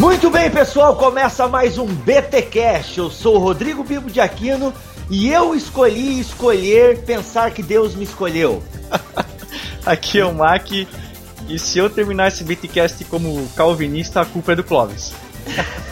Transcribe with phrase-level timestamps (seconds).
[0.00, 2.96] Muito bem, pessoal, começa mais um BT Cash.
[2.96, 4.72] Eu sou o Rodrigo Bibo de Aquino
[5.10, 8.62] e eu escolhi escolher pensar que Deus me escolheu.
[9.84, 14.56] Aqui é o Mac e se eu terminar esse BTcast como calvinista, a culpa é
[14.56, 15.12] do Clóvis.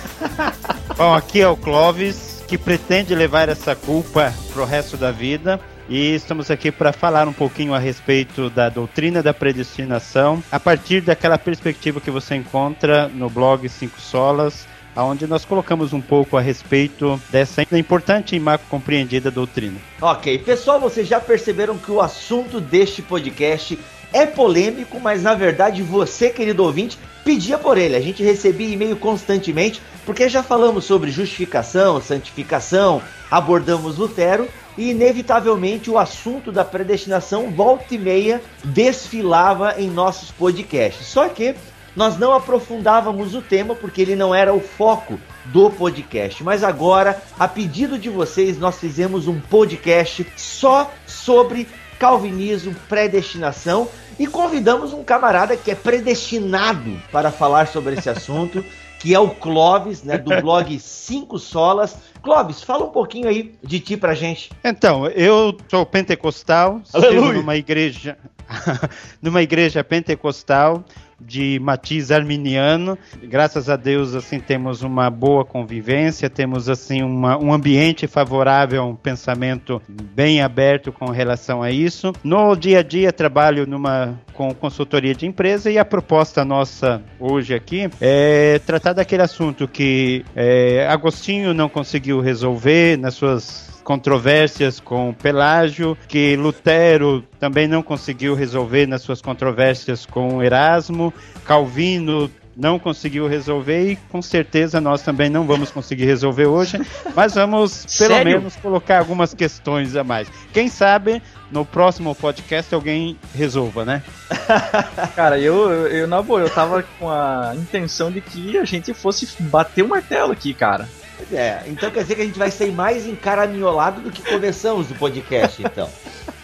[0.97, 5.61] Bom, aqui é o Clóvis que pretende levar essa culpa pro resto da vida.
[5.89, 11.01] E estamos aqui para falar um pouquinho a respeito da doutrina da predestinação, a partir
[11.01, 16.43] daquela perspectiva que você encontra no blog Cinco Solas, onde nós colocamos um pouco a
[16.43, 19.79] respeito dessa importante e mal compreendida doutrina.
[20.01, 23.79] Ok, pessoal, vocês já perceberam que o assunto deste podcast
[24.13, 27.97] é polêmico, mas na verdade você, querido ouvinte, pedia por ele.
[27.97, 35.91] A gente recebia e-mail constantemente, porque já falamos sobre justificação, santificação, abordamos Lutero e inevitavelmente
[35.91, 41.07] o assunto da predestinação volta e meia desfilava em nossos podcasts.
[41.07, 41.55] Só que
[41.97, 46.45] nós não aprofundávamos o tema porque ele não era o foco do podcast.
[46.45, 51.67] Mas agora, a pedido de vocês, nós fizemos um podcast só sobre
[51.99, 58.65] calvinismo, predestinação e convidamos um camarada que é predestinado para falar sobre esse assunto.
[58.99, 61.97] que é o Clóvis, né, do blog Cinco Solas.
[62.21, 64.51] Clóvis, fala um pouquinho aí de ti pra gente.
[64.65, 68.19] Então, eu sou pentecostal, sirvo numa igreja,
[69.23, 70.83] numa igreja pentecostal,
[71.21, 72.99] de matiz arminiano.
[73.23, 78.95] Graças a Deus, assim, temos uma boa convivência, temos assim uma, um ambiente favorável um
[78.95, 82.13] pensamento bem aberto com relação a isso.
[82.23, 87.55] No dia a dia trabalho numa com consultoria de empresa e a proposta nossa hoje
[87.55, 95.15] aqui é tratar daquele assunto que é, Agostinho não conseguiu resolver nas suas controvérsias com
[95.15, 101.11] Pelágio, que Lutero também não conseguiu resolver nas suas controvérsias com Erasmo,
[101.43, 106.79] Calvino não conseguiu resolver e com certeza nós também não vamos conseguir resolver hoje,
[107.17, 108.33] mas vamos pelo Sério?
[108.33, 110.29] menos colocar algumas questões a mais.
[110.53, 114.03] Quem sabe no próximo podcast alguém resolva, né?
[115.17, 119.27] Cara, eu, eu, na boa, eu tava com a intenção de que a gente fosse
[119.45, 120.87] bater o martelo aqui, cara.
[121.33, 124.95] É, então quer dizer que a gente vai ser mais encaraminholado do que começamos o
[124.95, 125.91] podcast, então.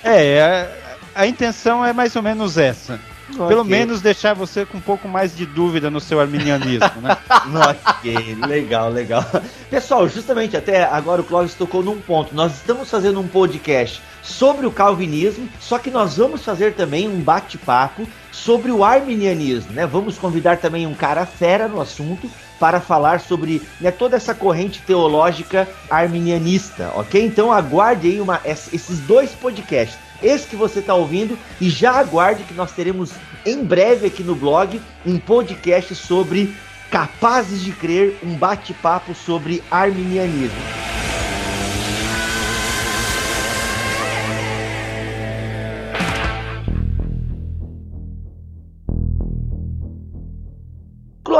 [0.03, 0.69] É,
[1.15, 3.01] a, a intenção é mais ou menos essa.
[3.31, 3.49] Okay.
[3.49, 7.17] Pelo menos deixar você com um pouco mais de dúvida no seu arminianismo, né?
[7.89, 9.25] ok, legal, legal.
[9.71, 12.35] Pessoal, justamente até agora o Clóvis tocou num ponto.
[12.35, 17.21] Nós estamos fazendo um podcast sobre o calvinismo, só que nós vamos fazer também um
[17.21, 19.87] bate-papo sobre o arminianismo, né?
[19.87, 24.81] Vamos convidar também um cara fera no assunto para falar sobre né, toda essa corrente
[24.83, 27.25] teológica arminianista, ok?
[27.25, 30.04] Então aguarde aí uma, esses dois podcasts.
[30.25, 33.11] Esse que você está ouvindo e já aguarde que nós teremos
[33.45, 36.57] em breve aqui no blog um podcast sobre
[36.91, 40.57] capazes de crer, um bate-papo sobre arminianismo.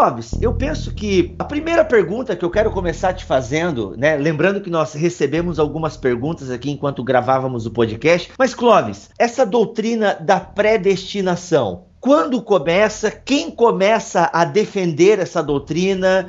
[0.05, 4.17] Clóvis, eu penso que a primeira pergunta que eu quero começar te fazendo, né?
[4.17, 8.31] Lembrando que nós recebemos algumas perguntas aqui enquanto gravávamos o podcast.
[8.39, 13.11] Mas, Clóvis, essa doutrina da predestinação, quando começa?
[13.11, 16.29] Quem começa a defender essa doutrina?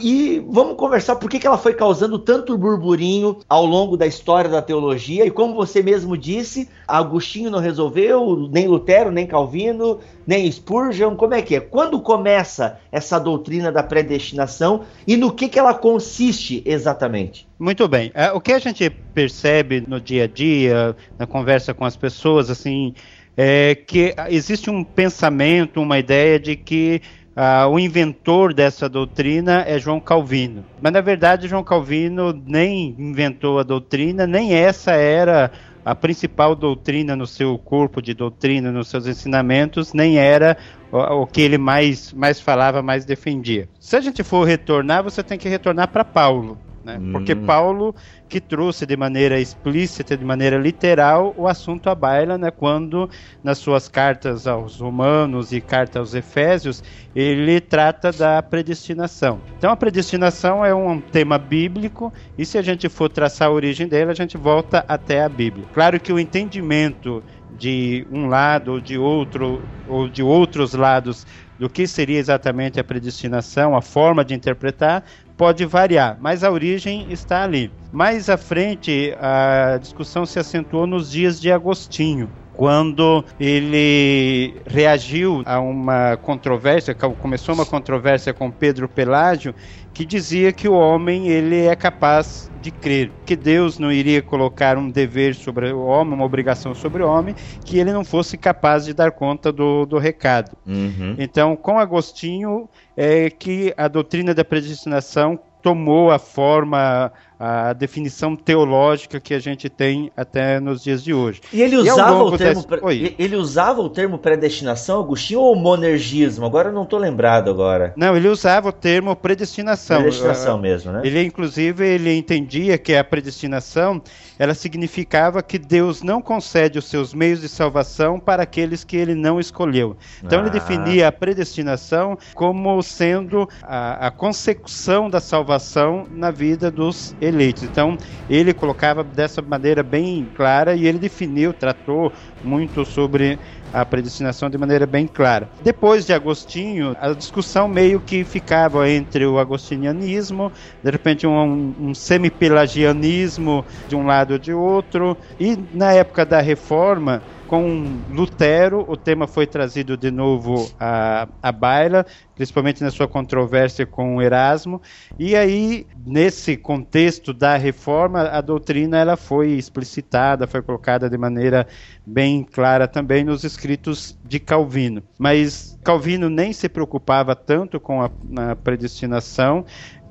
[0.00, 4.50] E vamos conversar por que, que ela foi causando tanto burburinho ao longo da história
[4.50, 5.26] da teologia.
[5.26, 11.16] E como você mesmo disse, Agostinho não resolveu, nem Lutero, nem Calvino, nem Spurgeon.
[11.16, 11.60] Como é que é?
[11.60, 17.46] Quando começa essa doutrina da predestinação e no que, que ela consiste exatamente?
[17.58, 18.10] Muito bem.
[18.14, 22.50] É, o que a gente percebe no dia a dia, na conversa com as pessoas,
[22.50, 22.94] assim,
[23.36, 27.02] é que existe um pensamento, uma ideia de que
[27.36, 30.64] Uh, o inventor dessa doutrina é João Calvino.
[30.80, 35.50] Mas na verdade, João Calvino nem inventou a doutrina, nem essa era
[35.84, 40.56] a principal doutrina no seu corpo de doutrina, nos seus ensinamentos, nem era
[40.90, 43.68] o, o que ele mais, mais falava, mais defendia.
[43.80, 46.56] Se a gente for retornar, você tem que retornar para Paulo.
[46.84, 46.98] Né?
[47.00, 47.12] Hum.
[47.12, 47.94] Porque Paulo
[48.28, 52.50] que trouxe de maneira explícita, de maneira literal, o assunto à baila, né?
[52.50, 53.08] quando
[53.42, 56.82] nas suas cartas aos Romanos e carta aos Efésios,
[57.14, 59.40] ele trata da predestinação.
[59.56, 63.86] Então a predestinação é um tema bíblico e se a gente for traçar a origem
[63.86, 65.64] dele, a gente volta até a Bíblia.
[65.72, 67.22] Claro que o entendimento
[67.56, 71.24] de um lado ou de outro ou de outros lados
[71.58, 75.04] do que seria exatamente a predestinação, a forma de interpretar,
[75.36, 77.70] pode variar, mas a origem está ali.
[77.92, 82.30] Mais à frente, a discussão se acentuou nos dias de Agostinho.
[82.54, 89.54] Quando ele reagiu a uma controvérsia, começou uma controvérsia com Pedro Pelágio,
[89.92, 94.78] que dizia que o homem ele é capaz de crer, que Deus não iria colocar
[94.78, 97.34] um dever sobre o homem, uma obrigação sobre o homem,
[97.64, 100.56] que ele não fosse capaz de dar conta do, do recado.
[100.66, 101.14] Uhum.
[101.18, 109.18] Então, com Agostinho, é que a doutrina da predestinação tomou a forma a definição teológica
[109.20, 111.40] que a gente tem até nos dias de hoje.
[111.52, 113.14] E ele usava, e o, termo, desse...
[113.18, 116.46] ele usava o termo predestinação, Agostinho, ou monergismo?
[116.46, 117.92] Agora eu não estou lembrado agora.
[117.96, 120.02] Não, ele usava o termo predestinação.
[120.02, 121.02] Predestinação uh, mesmo, né?
[121.04, 124.00] Ele, inclusive, ele entendia que a predestinação,
[124.38, 129.14] ela significava que Deus não concede os seus meios de salvação para aqueles que ele
[129.14, 129.96] não escolheu.
[130.22, 130.42] Então ah.
[130.42, 137.62] ele definia a predestinação como sendo a, a consecução da salvação na vida dos eleitos.
[137.62, 137.96] Então,
[138.28, 143.38] ele colocava dessa maneira bem clara e ele definiu, tratou muito sobre
[143.74, 145.48] a predestinação de maneira bem clara.
[145.60, 151.92] Depois de Agostinho, a discussão meio que ficava entre o agostinianismo, de repente um, um
[151.94, 157.20] semi-pelagianismo de um lado ou de outro, e na época da Reforma,
[157.54, 162.04] com Lutero, o tema foi trazido de novo à, à baila,
[162.34, 164.82] principalmente na sua controvérsia com Erasmo,
[165.16, 171.64] e aí, nesse contexto da reforma, a doutrina ela foi explicitada, foi colocada de maneira
[172.04, 175.00] bem clara também nos escritos de Calvino.
[175.16, 178.10] Mas Calvino nem se preocupava tanto com a,
[178.50, 179.64] a predestinação,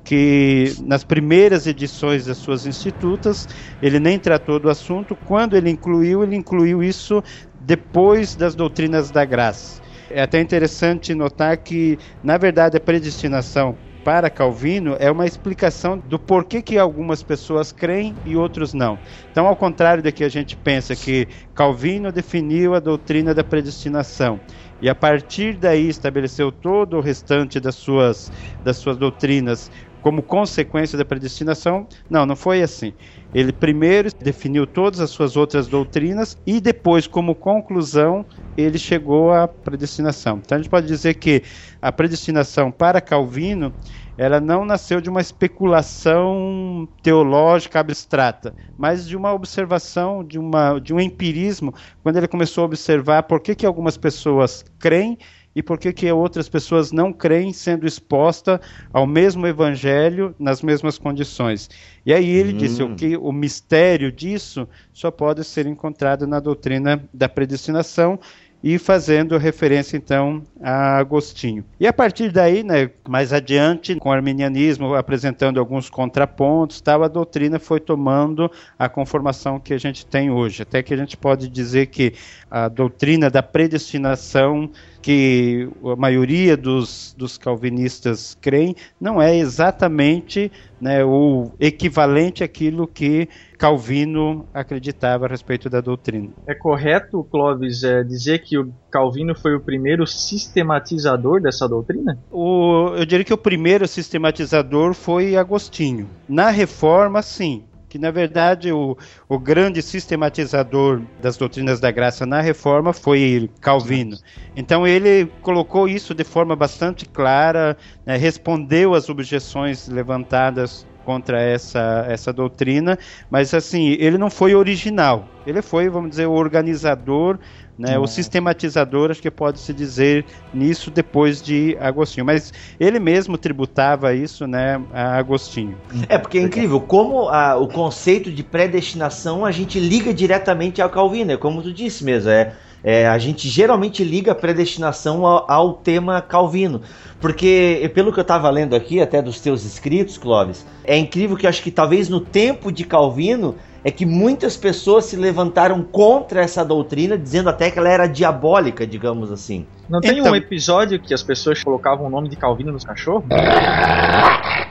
[0.04, 3.48] que nas primeiras edições das suas institutas
[3.80, 5.16] ele nem tratou do assunto.
[5.16, 7.22] Quando ele incluiu, ele incluiu isso
[7.58, 9.80] depois das doutrinas da graça.
[10.10, 16.18] É até interessante notar que, na verdade, a predestinação para Calvino é uma explicação do
[16.18, 19.00] porquê que algumas pessoas creem e outros não.
[19.30, 24.42] Então, ao contrário do que a gente pensa que Calvino definiu a doutrina da predestinação
[24.78, 28.30] e a partir daí estabeleceu todo o restante das suas,
[28.62, 29.70] das suas doutrinas
[30.04, 31.88] como consequência da predestinação.
[32.10, 32.92] Não, não foi assim.
[33.34, 38.22] Ele primeiro definiu todas as suas outras doutrinas e depois, como conclusão,
[38.54, 40.42] ele chegou à predestinação.
[40.44, 41.42] Então a gente pode dizer que
[41.80, 43.72] a predestinação para Calvino
[44.18, 50.92] ela não nasceu de uma especulação teológica abstrata, mas de uma observação, de, uma, de
[50.92, 55.18] um empirismo, quando ele começou a observar por que, que algumas pessoas creem
[55.54, 58.60] e por que, que outras pessoas não creem sendo exposta
[58.92, 61.70] ao mesmo evangelho nas mesmas condições.
[62.04, 62.58] E aí ele hum.
[62.58, 68.18] disse o que o mistério disso só pode ser encontrado na doutrina da predestinação
[68.66, 71.62] e fazendo referência então a Agostinho.
[71.78, 77.08] E a partir daí, né, mais adiante, com o arminianismo apresentando alguns contrapontos, tal, a
[77.08, 80.62] doutrina foi tomando a conformação que a gente tem hoje.
[80.62, 82.14] Até que a gente pode dizer que
[82.50, 84.70] a doutrina da predestinação
[85.04, 93.28] que a maioria dos, dos calvinistas creem não é exatamente né, o equivalente àquilo que
[93.58, 96.30] Calvino acreditava a respeito da doutrina.
[96.46, 102.18] É correto, Clóvis, é, dizer que o Calvino foi o primeiro sistematizador dessa doutrina?
[102.32, 106.08] O, eu diria que o primeiro sistematizador foi Agostinho.
[106.26, 108.98] Na reforma, sim que na verdade o,
[109.28, 114.18] o grande sistematizador das doutrinas da graça na reforma foi Calvino.
[114.56, 122.04] Então ele colocou isso de forma bastante clara, né, respondeu às objeções levantadas contra essa,
[122.08, 122.98] essa doutrina,
[123.30, 125.28] mas assim, ele não foi original.
[125.46, 127.38] Ele foi, vamos dizer, o organizador
[127.78, 133.36] né, o sistematizador, acho que pode se dizer nisso depois de Agostinho, mas ele mesmo
[133.36, 135.76] tributava isso né, a Agostinho.
[136.08, 140.88] É, porque é incrível como a, o conceito de predestinação a gente liga diretamente ao
[140.88, 142.52] Calvino, é como tu disse mesmo, é,
[142.84, 146.82] é, a gente geralmente liga a predestinação ao, ao, tema calvino.
[147.18, 151.46] Porque, pelo que eu estava lendo aqui, até dos teus escritos, Clóvis, é incrível que
[151.46, 156.62] acho que talvez no tempo de Calvino é que muitas pessoas se levantaram contra essa
[156.62, 159.66] doutrina, dizendo até que ela era diabólica, digamos assim.
[159.88, 160.32] Não tem então...
[160.32, 163.24] um episódio que as pessoas colocavam o nome de Calvino nos cachorros?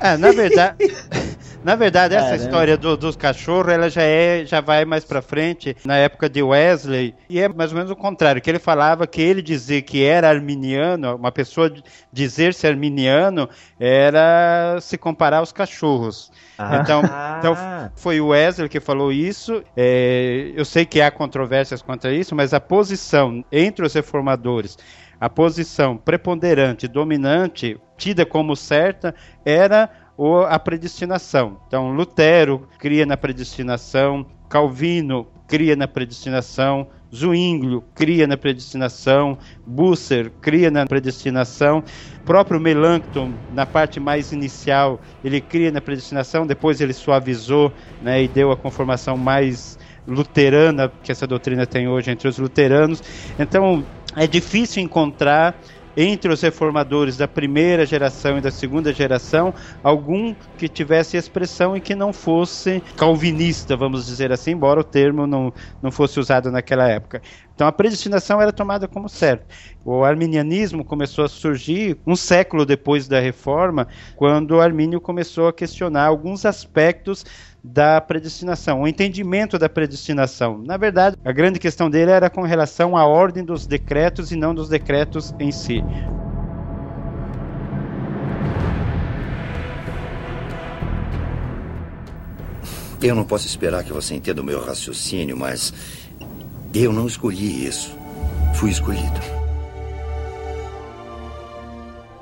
[0.02, 0.78] É, na verdade,
[1.64, 5.76] na verdade essa história do, dos cachorros, ela já é, já vai mais para frente
[5.86, 9.22] na época de Wesley e é mais ou menos o contrário, que ele falava que
[9.22, 11.74] ele dizer que era arminiano, uma pessoa
[12.12, 16.32] dizer ser arminiano era se comparar aos cachorros.
[16.58, 16.80] Ah.
[16.82, 17.02] Então,
[17.40, 17.56] então
[17.96, 19.64] foi o Wesley que falou isso.
[19.76, 24.78] É, eu sei que há controvérsias contra isso, mas a posição entre os reformadores,
[25.20, 29.16] a posição preponderante, dominante, tida como certa,
[29.46, 29.90] era
[30.48, 31.58] a predestinação.
[31.68, 40.72] Então, Lutero cria na predestinação, Calvino cria na predestinação, Zwinglio cria na predestinação, Busser cria
[40.72, 41.84] na predestinação,
[42.26, 48.28] próprio Melanchthon, na parte mais inicial, ele cria na predestinação, depois ele suavizou né, e
[48.28, 49.78] deu a conformação mais
[50.08, 53.02] luterana que essa doutrina tem hoje entre os luteranos.
[53.38, 53.84] Então,
[54.16, 55.56] é difícil encontrar
[55.96, 61.82] entre os reformadores da primeira geração e da segunda geração algum que tivesse expressão e
[61.82, 66.88] que não fosse calvinista, vamos dizer assim, embora o termo não, não fosse usado naquela
[66.88, 67.22] época.
[67.54, 69.46] Então a predestinação era tomada como certa.
[69.86, 76.06] O arminianismo começou a surgir um século depois da reforma, quando Armínio começou a questionar
[76.06, 77.26] alguns aspectos
[77.64, 80.58] da predestinação, o entendimento da predestinação.
[80.58, 84.54] Na verdade, a grande questão dele era com relação à ordem dos decretos e não
[84.54, 85.82] dos decretos em si.
[93.02, 95.74] Eu não posso esperar que você entenda o meu raciocínio, mas
[96.74, 97.98] eu não escolhi isso.
[98.56, 99.20] Fui escolhido.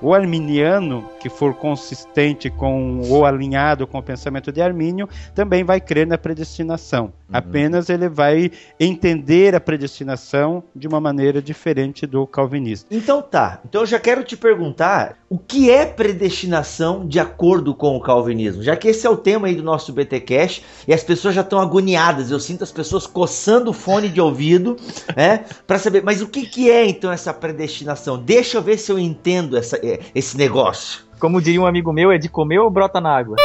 [0.01, 5.79] O arminiano, que for consistente com ou alinhado com o pensamento de Armínio, também vai
[5.79, 7.05] crer na predestinação.
[7.05, 7.11] Uhum.
[7.31, 12.87] Apenas ele vai entender a predestinação de uma maneira diferente do calvinista.
[12.89, 13.61] Então tá.
[13.63, 18.63] Então eu já quero te perguntar o que é predestinação de acordo com o calvinismo?
[18.63, 21.41] Já que esse é o tema aí do nosso BT Cash e as pessoas já
[21.41, 24.75] estão agoniadas, eu sinto as pessoas coçando o fone de ouvido,
[25.15, 28.17] né, para saber, mas o que que é então essa predestinação?
[28.17, 29.79] Deixa eu ver se eu entendo essa
[30.13, 31.10] esse negócio?
[31.21, 33.35] Como diria um amigo meu, é de comer ou brota na água?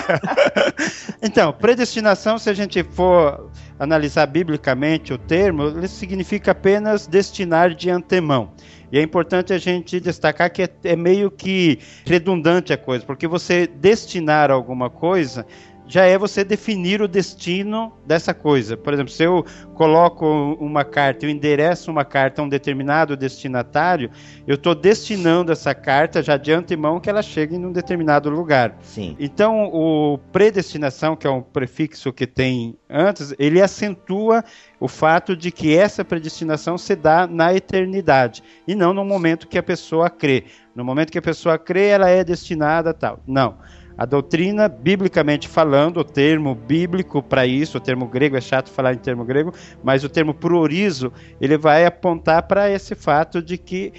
[1.20, 7.90] então, predestinação, se a gente for analisar biblicamente o termo, ele significa apenas destinar de
[7.90, 8.52] antemão.
[8.90, 13.28] E é importante a gente destacar que é, é meio que redundante a coisa, porque
[13.28, 15.46] você destinar alguma coisa
[15.90, 18.76] já é você definir o destino dessa coisa.
[18.76, 19.44] Por exemplo, se eu
[19.74, 20.24] coloco
[20.60, 24.08] uma carta, eu endereço uma carta a um determinado destinatário,
[24.46, 28.76] eu estou destinando essa carta já de antemão que ela chegue em um determinado lugar.
[28.82, 29.16] Sim.
[29.18, 34.44] Então, o predestinação, que é um prefixo que tem antes, ele acentua
[34.78, 39.58] o fato de que essa predestinação se dá na eternidade e não no momento que
[39.58, 40.44] a pessoa crê.
[40.72, 43.20] No momento que a pessoa crê, ela é destinada a tal.
[43.26, 43.58] Não.
[44.00, 48.94] A doutrina, biblicamente falando, o termo bíblico para isso, o termo grego é chato falar
[48.94, 49.52] em termo grego,
[49.84, 53.92] mas o termo priorizo, ele vai apontar para esse fato de que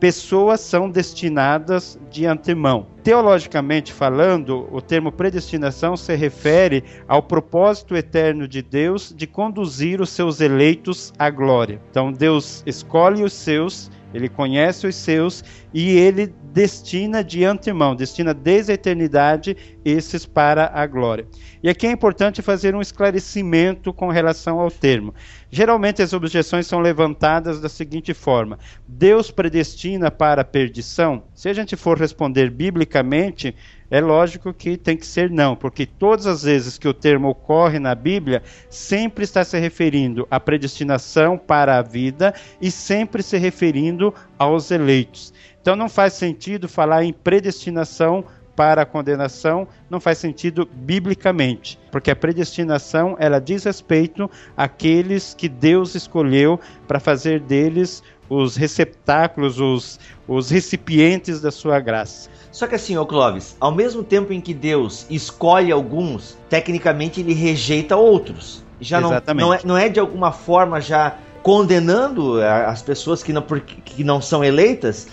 [0.00, 2.86] pessoas são destinadas de antemão.
[3.02, 10.08] Teologicamente falando, o termo predestinação se refere ao propósito eterno de Deus de conduzir os
[10.08, 11.78] seus eleitos à glória.
[11.90, 18.34] Então Deus escolhe os seus ele conhece os seus e ele destina de antemão, destina
[18.34, 21.26] desde a eternidade esses para a glória.
[21.62, 25.14] E aqui é importante fazer um esclarecimento com relação ao termo.
[25.50, 31.24] Geralmente as objeções são levantadas da seguinte forma: Deus predestina para a perdição?
[31.34, 33.54] Se a gente for responder biblicamente,
[33.92, 37.78] é lógico que tem que ser não, porque todas as vezes que o termo ocorre
[37.78, 44.14] na Bíblia, sempre está se referindo à predestinação para a vida e sempre se referindo
[44.38, 45.34] aos eleitos.
[45.60, 48.24] Então não faz sentido falar em predestinação
[48.56, 55.50] para a condenação, não faz sentido biblicamente, porque a predestinação ela diz respeito àqueles que
[55.50, 56.58] Deus escolheu
[56.88, 58.02] para fazer deles
[58.32, 62.30] os receptáculos, os, os recipientes da sua graça.
[62.50, 67.34] Só que assim, ô Clóvis, ao mesmo tempo em que Deus escolhe alguns, tecnicamente ele
[67.34, 68.64] rejeita outros.
[68.80, 73.42] Já não, não, é, não é de alguma forma já condenando as pessoas que não,
[73.42, 75.08] que não são eleitas.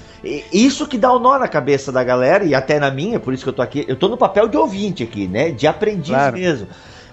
[0.51, 3.33] Isso que dá o um nó na cabeça da galera e até na minha, por
[3.33, 3.85] isso que eu tô aqui.
[3.87, 5.51] Eu tô no papel de ouvinte aqui, né?
[5.51, 6.37] De aprendiz claro.
[6.37, 6.67] mesmo.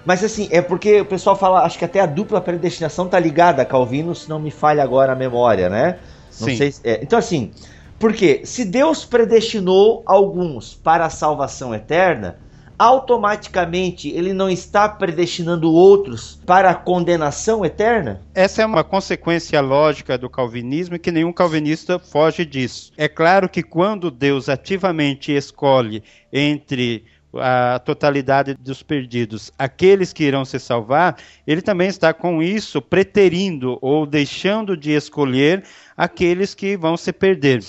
[0.07, 3.61] Mas assim, é porque o pessoal fala, acho que até a dupla predestinação tá ligada
[3.61, 5.99] a Calvino, se não me falha agora a memória, né?
[6.41, 6.57] Não Sim.
[6.57, 7.51] sei se, é, Então assim,
[7.99, 12.39] porque se Deus predestinou alguns para a salvação eterna,
[12.79, 18.21] automaticamente ele não está predestinando outros para a condenação eterna?
[18.35, 22.93] Essa é uma consequência lógica do calvinismo e que nenhum calvinista foge disso.
[22.97, 27.05] É claro que quando Deus ativamente escolhe entre
[27.41, 31.17] a totalidade dos perdidos, aqueles que irão se salvar,
[31.47, 35.65] ele também está com isso preterindo ou deixando de escolher
[35.97, 37.63] aqueles que vão se perder.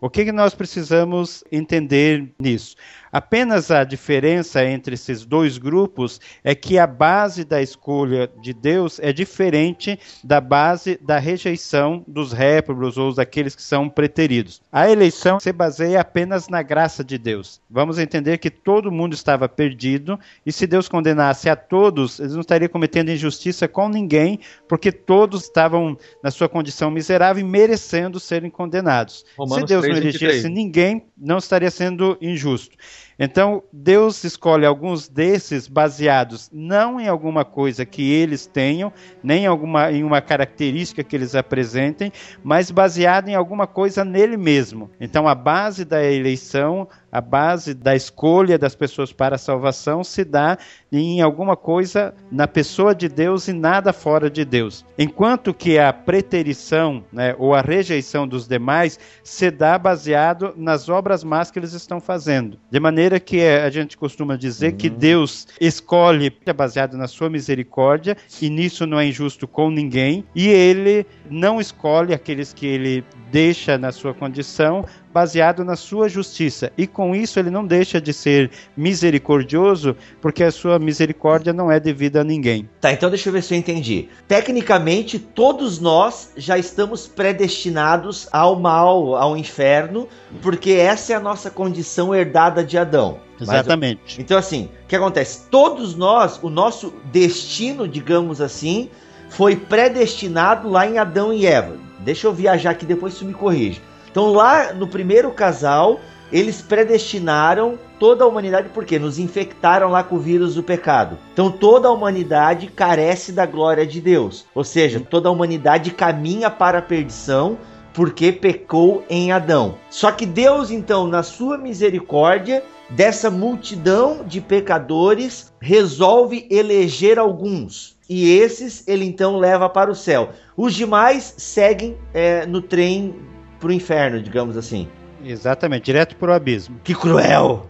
[0.00, 2.76] O que, que nós precisamos entender nisso?
[3.14, 8.98] Apenas a diferença entre esses dois grupos é que a base da escolha de Deus
[8.98, 14.60] é diferente da base da rejeição dos réprobos ou daqueles que são preteridos.
[14.72, 17.60] A eleição se baseia apenas na graça de Deus.
[17.70, 22.40] Vamos entender que todo mundo estava perdido e se Deus condenasse a todos, ele não
[22.40, 28.50] estaria cometendo injustiça com ninguém, porque todos estavam na sua condição miserável e merecendo serem
[28.50, 29.24] condenados.
[29.38, 30.52] Romanos se Deus 3, não elegesse 23.
[30.52, 32.76] ninguém, não estaria sendo injusto.
[33.18, 38.92] Então, Deus escolhe alguns desses baseados não em alguma coisa que eles tenham,
[39.22, 44.36] nem em, alguma, em uma característica que eles apresentem, mas baseado em alguma coisa nele
[44.36, 44.90] mesmo.
[45.00, 50.24] Então, a base da eleição, a base da escolha das pessoas para a salvação se
[50.24, 50.58] dá
[50.90, 54.84] em alguma coisa na pessoa de Deus e nada fora de Deus.
[54.98, 61.22] Enquanto que a preterição né, ou a rejeição dos demais se dá baseado nas obras
[61.22, 62.58] más que eles estão fazendo.
[62.68, 67.30] De maneira que eh, a gente costuma dizer que Deus escolhe é baseado na sua
[67.30, 73.04] misericórdia e nisso não é injusto com ninguém, e ele não escolhe aqueles que ele
[73.30, 76.72] deixa na sua condição baseado na sua justiça.
[76.76, 81.78] E com isso ele não deixa de ser misericordioso, porque a sua misericórdia não é
[81.78, 82.68] devida a ninguém.
[82.80, 84.08] Tá, então deixa eu ver se eu entendi.
[84.26, 90.08] Tecnicamente, todos nós já estamos predestinados ao mal, ao inferno,
[90.42, 93.20] porque essa é a nossa condição herdada de Adão.
[93.40, 94.20] Exatamente.
[94.20, 95.42] então, assim, o que acontece?
[95.48, 98.90] Todos nós, o nosso destino, digamos assim,
[99.28, 101.76] foi predestinado lá em Adão e Eva.
[102.00, 103.80] Deixa eu viajar aqui, depois tu me corrige.
[104.14, 105.98] Então, lá no primeiro casal,
[106.30, 111.18] eles predestinaram toda a humanidade, porque nos infectaram lá com o vírus do pecado.
[111.32, 114.46] Então, toda a humanidade carece da glória de Deus.
[114.54, 117.58] Ou seja, toda a humanidade caminha para a perdição
[117.92, 119.74] porque pecou em Adão.
[119.90, 127.96] Só que Deus, então, na sua misericórdia, dessa multidão de pecadores, resolve eleger alguns.
[128.08, 130.30] E esses ele então leva para o céu.
[130.56, 133.33] Os demais seguem é, no trem
[133.64, 134.86] para o inferno, digamos assim.
[135.24, 136.80] Exatamente, direto para o abismo.
[136.84, 137.66] Que cruel!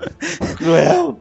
[0.56, 1.20] cruel!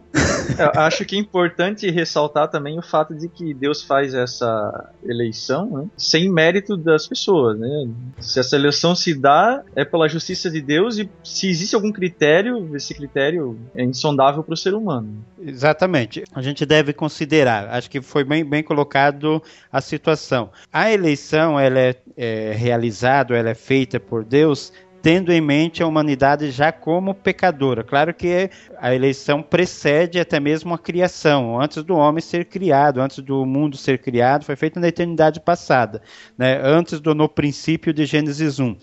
[0.57, 5.69] Eu acho que é importante ressaltar também o fato de que Deus faz essa eleição
[5.69, 7.57] né, sem mérito das pessoas.
[7.57, 7.89] Né?
[8.19, 12.75] Se essa eleição se dá, é pela justiça de Deus e se existe algum critério,
[12.75, 15.23] esse critério é insondável para o ser humano.
[15.41, 16.23] Exatamente.
[16.33, 20.51] A gente deve considerar, acho que foi bem, bem colocado a situação.
[20.71, 24.71] A eleição ela é, é realizada, ela é feita por Deus
[25.03, 27.83] tendo em mente a humanidade já como pecadora.
[27.83, 33.19] Claro que a eleição precede até mesmo a criação, antes do homem ser criado, antes
[33.19, 36.01] do mundo ser criado, foi feito na eternidade passada,
[36.37, 36.57] né?
[36.63, 38.77] antes do no princípio de Gênesis 1.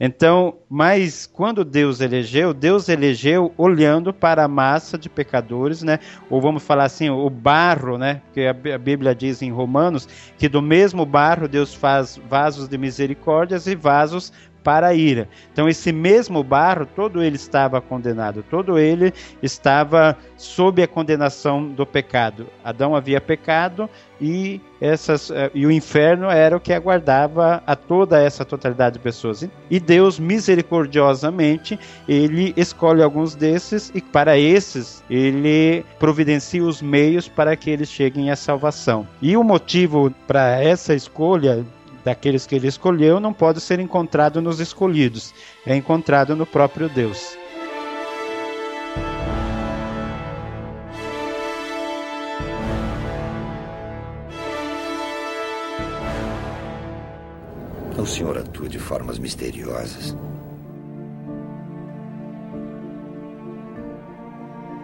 [0.00, 6.00] Então, mas quando Deus elegeu, Deus elegeu olhando para a massa de pecadores, né?
[6.28, 8.20] Ou vamos falar assim, o barro, né?
[8.24, 13.68] Porque a Bíblia diz em Romanos que do mesmo barro Deus faz vasos de misericórdias
[13.68, 15.28] e vasos para a ira.
[15.52, 21.86] Então esse mesmo barro, todo ele estava condenado, todo ele estava sob a condenação do
[21.86, 22.46] pecado.
[22.64, 23.88] Adão havia pecado
[24.20, 29.48] e essas e o inferno era o que aguardava a toda essa totalidade de pessoas.
[29.70, 37.56] E Deus misericordiosamente, ele escolhe alguns desses e para esses ele providencia os meios para
[37.56, 39.06] que eles cheguem à salvação.
[39.20, 41.64] E o motivo para essa escolha
[42.04, 45.34] daqueles que ele escolheu não pode ser encontrado nos escolhidos,
[45.66, 47.36] é encontrado no próprio Deus.
[57.96, 60.16] O senhor atua de formas misteriosas.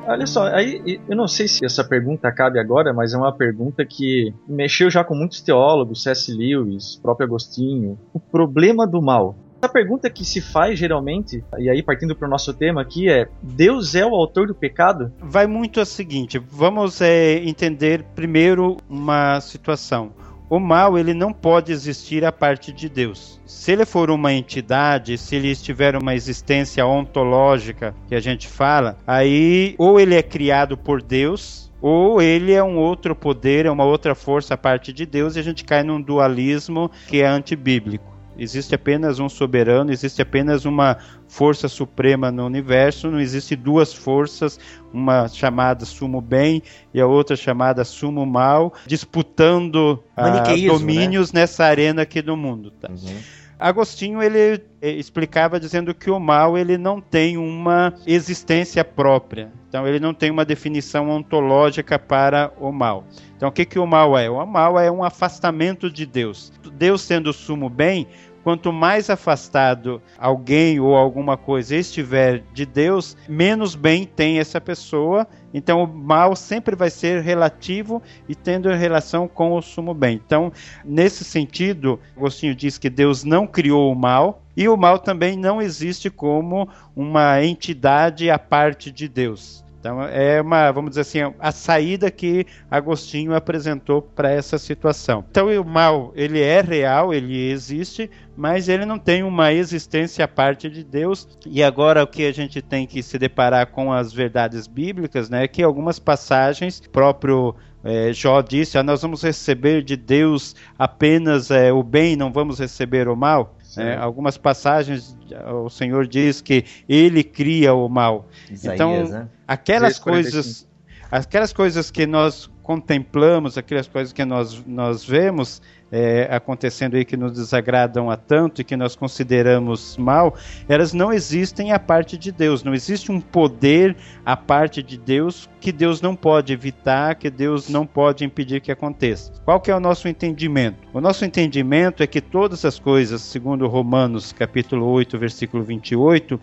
[0.08, 3.84] Olha só, aí eu não sei se essa pergunta cabe agora, mas é uma pergunta
[3.84, 6.32] que mexeu já com muitos teólogos, C.S.
[6.32, 7.98] Lewis, próprio Agostinho.
[8.14, 9.36] O problema do mal.
[9.60, 13.28] A pergunta que se faz geralmente, e aí partindo para o nosso tema aqui, é:
[13.42, 15.12] Deus é o autor do pecado?
[15.18, 20.12] Vai muito a seguinte: vamos é, entender primeiro uma situação.
[20.50, 23.38] O mal ele não pode existir a parte de Deus.
[23.44, 28.98] Se ele for uma entidade, se ele estiver uma existência ontológica que a gente fala,
[29.06, 33.84] aí ou ele é criado por Deus, ou ele é um outro poder, é uma
[33.84, 38.17] outra força a parte de Deus e a gente cai num dualismo que é antibíblico.
[38.38, 40.96] Existe apenas um soberano, existe apenas uma
[41.26, 44.58] força suprema no universo, não existe duas forças,
[44.92, 46.62] uma chamada sumo bem
[46.94, 51.40] e a outra chamada sumo mal, disputando ah, domínios né?
[51.40, 52.70] nessa arena aqui do mundo.
[52.70, 52.88] Tá?
[52.88, 53.18] Uhum.
[53.58, 59.50] Agostinho ele eh, explicava dizendo que o mal ele não tem uma existência própria.
[59.68, 63.04] Então ele não tem uma definição ontológica para o mal.
[63.36, 64.30] Então o que, que o mal é?
[64.30, 66.52] O mal é um afastamento de Deus.
[66.72, 68.06] Deus sendo o sumo bem,
[68.48, 75.26] quanto mais afastado alguém ou alguma coisa estiver de Deus, menos bem tem essa pessoa.
[75.52, 80.18] Então, o mal sempre vai ser relativo e tendo relação com o sumo bem.
[80.24, 80.50] Então,
[80.82, 85.60] nesse sentido, Agostinho diz que Deus não criou o mal e o mal também não
[85.60, 89.62] existe como uma entidade à parte de Deus.
[89.80, 95.24] Então é uma, vamos dizer assim, a saída que Agostinho apresentou para essa situação.
[95.30, 100.28] Então o mal, ele é real, ele existe, mas ele não tem uma existência à
[100.28, 101.26] parte de Deus.
[101.44, 105.42] E agora o que a gente tem que se deparar com as verdades bíblicas, né,
[105.42, 111.50] é que algumas passagens, próprio é, Jó disse, ah, nós vamos receber de Deus apenas
[111.50, 113.56] é, o bem, não vamos receber o mal.
[113.76, 115.16] É, algumas passagens
[115.64, 118.28] o Senhor diz que Ele cria o mal.
[118.50, 119.28] Isaías, então, né?
[119.46, 120.66] aquelas coisas,
[121.10, 127.16] aquelas coisas que nós contemplamos, aquelas coisas que nós, nós vemos, é, acontecendo aí que
[127.16, 130.34] nos desagradam a tanto e que nós consideramos mal,
[130.68, 132.62] elas não existem à parte de Deus.
[132.62, 137.68] Não existe um poder à parte de Deus que Deus não pode evitar, que Deus
[137.68, 139.32] não pode impedir que aconteça.
[139.44, 140.78] Qual que é o nosso entendimento?
[140.92, 146.38] O nosso entendimento é que todas as coisas, segundo Romanos capítulo 8, versículo 28,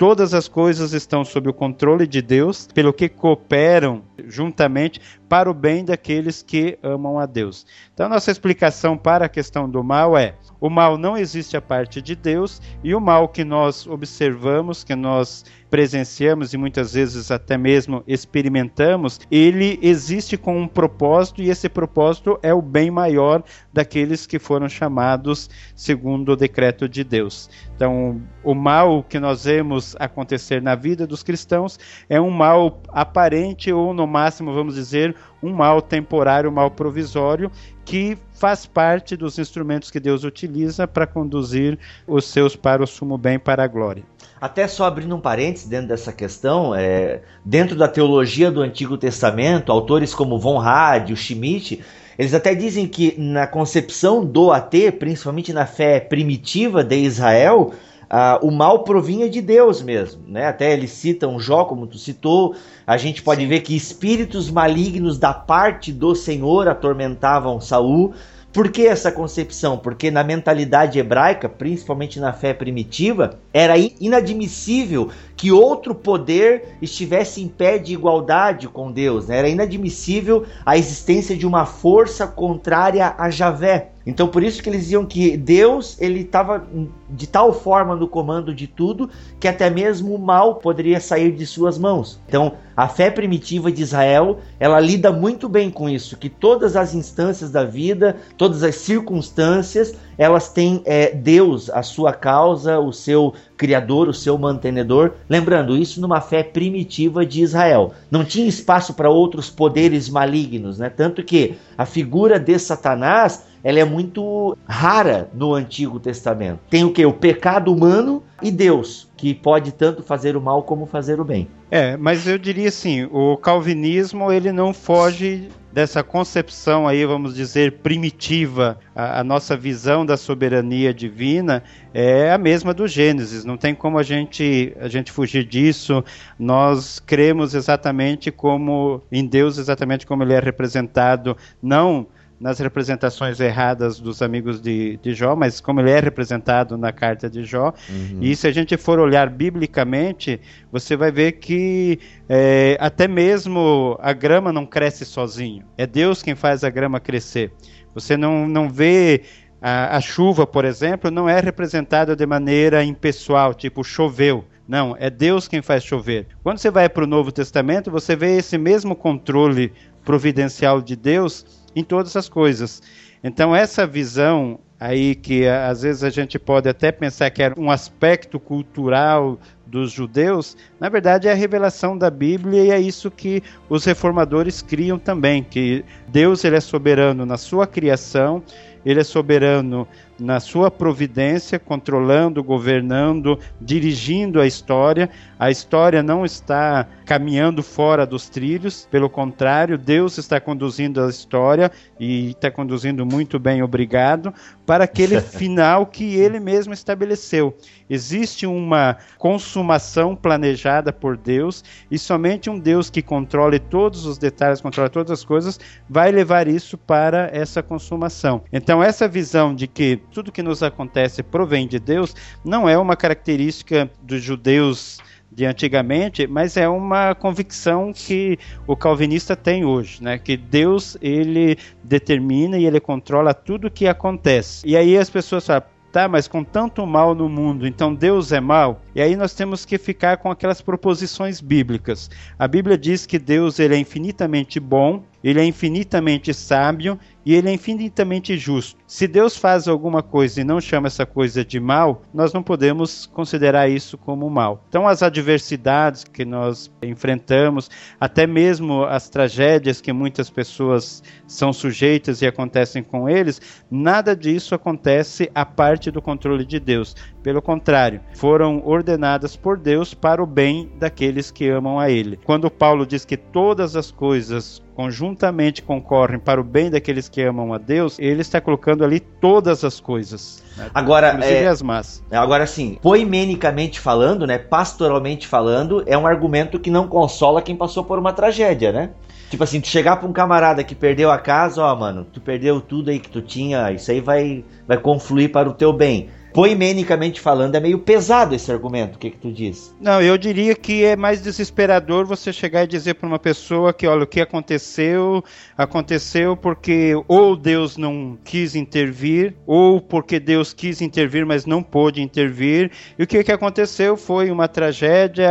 [0.00, 5.52] todas as coisas estão sob o controle de Deus, pelo que cooperam juntamente para o
[5.52, 7.66] bem daqueles que amam a Deus.
[7.92, 12.02] Então, nossa explicação para a questão do mal é: o mal não existe a parte
[12.02, 17.56] de Deus e o mal que nós observamos, que nós presenciamos e muitas vezes até
[17.56, 24.26] mesmo experimentamos, ele existe com um propósito e esse propósito é o bem maior daqueles
[24.26, 27.48] que foram chamados segundo o decreto de Deus.
[27.76, 31.78] Então, o mal que nós vemos acontecer na vida dos cristãos
[32.08, 37.50] é um mal aparente ou no máximo, vamos dizer, um mal temporário, um mal provisório
[37.84, 43.16] que faz parte dos instrumentos que Deus utiliza para conduzir os seus para o sumo
[43.16, 44.04] bem, para a glória.
[44.40, 49.70] Até só abrindo um parênteses dentro dessa questão, é, dentro da teologia do Antigo Testamento,
[49.70, 51.80] autores como Von Rad, o Schmidt,
[52.18, 57.72] eles até dizem que na concepção do AT, principalmente na fé primitiva de Israel,
[58.10, 60.48] Uh, o mal provinha de Deus mesmo, né?
[60.48, 63.46] Até eles citam Jó, como tu citou, a gente pode Sim.
[63.46, 68.12] ver que espíritos malignos da parte do Senhor atormentavam Saul.
[68.52, 69.78] Por que essa concepção?
[69.78, 77.48] Porque na mentalidade hebraica, principalmente na fé primitiva, era inadmissível que outro poder estivesse em
[77.48, 79.26] pé de igualdade com Deus.
[79.26, 79.38] Né?
[79.38, 83.92] Era inadmissível a existência de uma força contrária a Javé.
[84.06, 86.66] Então por isso que eles diziam que Deus ele estava
[87.08, 91.46] de tal forma no comando de tudo que até mesmo o mal poderia sair de
[91.46, 92.20] suas mãos.
[92.26, 96.94] Então a fé primitiva de Israel ela lida muito bem com isso, que todas as
[96.94, 103.34] instâncias da vida, todas as circunstâncias, elas têm é, Deus a sua causa, o seu
[103.60, 105.12] criador, o seu mantenedor.
[105.28, 107.92] Lembrando isso numa fé primitiva de Israel.
[108.10, 110.88] Não tinha espaço para outros poderes malignos, né?
[110.88, 116.60] Tanto que a figura de Satanás ela é muito rara no Antigo Testamento.
[116.68, 117.04] Tem o que?
[117.04, 121.48] O pecado humano e Deus, que pode tanto fazer o mal como fazer o bem.
[121.70, 127.78] É, mas eu diria assim, o calvinismo ele não foge dessa concepção aí, vamos dizer,
[127.78, 128.78] primitiva.
[128.94, 131.62] A, a, nossa visão da soberania divina
[131.94, 133.44] é a mesma do Gênesis.
[133.44, 136.02] Não tem como a gente a gente fugir disso.
[136.38, 142.06] Nós cremos exatamente como em Deus, exatamente como ele é representado, não
[142.40, 147.28] nas representações erradas dos amigos de, de Jó, mas como ele é representado na carta
[147.28, 147.74] de Jó.
[147.88, 148.18] Uhum.
[148.22, 150.40] E se a gente for olhar biblicamente,
[150.72, 155.64] você vai ver que é, até mesmo a grama não cresce sozinho.
[155.76, 157.52] É Deus quem faz a grama crescer.
[157.94, 159.22] Você não, não vê
[159.60, 164.46] a, a chuva, por exemplo, não é representada de maneira impessoal, tipo choveu.
[164.70, 166.28] Não, é Deus quem faz chover.
[166.44, 169.72] Quando você vai para o Novo Testamento, você vê esse mesmo controle
[170.04, 172.82] providencial de Deus em todas as coisas.
[173.22, 177.70] Então essa visão aí que às vezes a gente pode até pensar que era um
[177.70, 183.42] aspecto cultural dos judeus, na verdade é a revelação da Bíblia e é isso que
[183.68, 188.42] os reformadores criam também, que Deus ele é soberano na sua criação,
[188.84, 189.86] ele é soberano
[190.20, 195.08] na sua providência, controlando, governando, dirigindo a história.
[195.38, 201.72] A história não está caminhando fora dos trilhos, pelo contrário, Deus está conduzindo a história
[201.98, 204.32] e está conduzindo muito bem, obrigado,
[204.70, 207.56] para aquele final que ele mesmo estabeleceu.
[207.88, 214.60] Existe uma consumação planejada por Deus e somente um Deus que controle todos os detalhes,
[214.60, 218.44] controla todas as coisas, vai levar isso para essa consumação.
[218.52, 222.94] Então, essa visão de que tudo que nos acontece provém de Deus não é uma
[222.94, 225.00] característica dos judeus
[225.32, 230.18] de antigamente, mas é uma convicção que o calvinista tem hoje, né?
[230.18, 234.66] Que Deus ele determina e ele controla tudo que acontece.
[234.66, 235.62] E aí as pessoas falam,
[235.92, 238.80] Tá, mas com tanto mal no mundo, então Deus é mal?
[238.94, 242.10] E aí nós temos que ficar com aquelas proposições bíblicas.
[242.38, 247.50] A Bíblia diz que Deus ele é infinitamente bom, ele é infinitamente sábio e ele
[247.50, 248.80] é infinitamente justo.
[248.86, 253.06] Se Deus faz alguma coisa e não chama essa coisa de mal, nós não podemos
[253.06, 254.64] considerar isso como mal.
[254.68, 262.22] Então, as adversidades que nós enfrentamos, até mesmo as tragédias que muitas pessoas são sujeitas
[262.22, 266.96] e acontecem com eles, nada disso acontece a parte do controle de Deus.
[267.22, 272.18] Pelo contrário, foram ordenadas por Deus para o bem daqueles que amam a Ele.
[272.24, 277.52] Quando Paulo diz que todas as coisas conjuntamente concorrem para o bem daqueles que amam
[277.52, 280.42] a Deus, ele está colocando ali todas as coisas.
[280.56, 280.70] Né?
[280.72, 282.02] Agora, é, as más.
[282.10, 287.84] Agora sim, poimenicamente falando, né, pastoralmente falando, é um argumento que não consola quem passou
[287.84, 288.90] por uma tragédia, né?
[289.28, 292.60] Tipo assim, tu chegar pra um camarada que perdeu a casa, ó, mano, tu perdeu
[292.60, 297.20] tudo aí que tu tinha, isso aí vai, vai confluir para o teu bem poimenicamente
[297.20, 298.96] falando, é meio pesado esse argumento.
[298.96, 299.74] O que, que tu diz?
[299.80, 303.86] Não, eu diria que é mais desesperador você chegar e dizer para uma pessoa que,
[303.86, 305.22] olha, o que aconteceu,
[305.56, 312.02] aconteceu porque ou Deus não quis intervir, ou porque Deus quis intervir, mas não pôde
[312.02, 312.70] intervir.
[312.98, 315.30] E o que, que aconteceu foi uma tragédia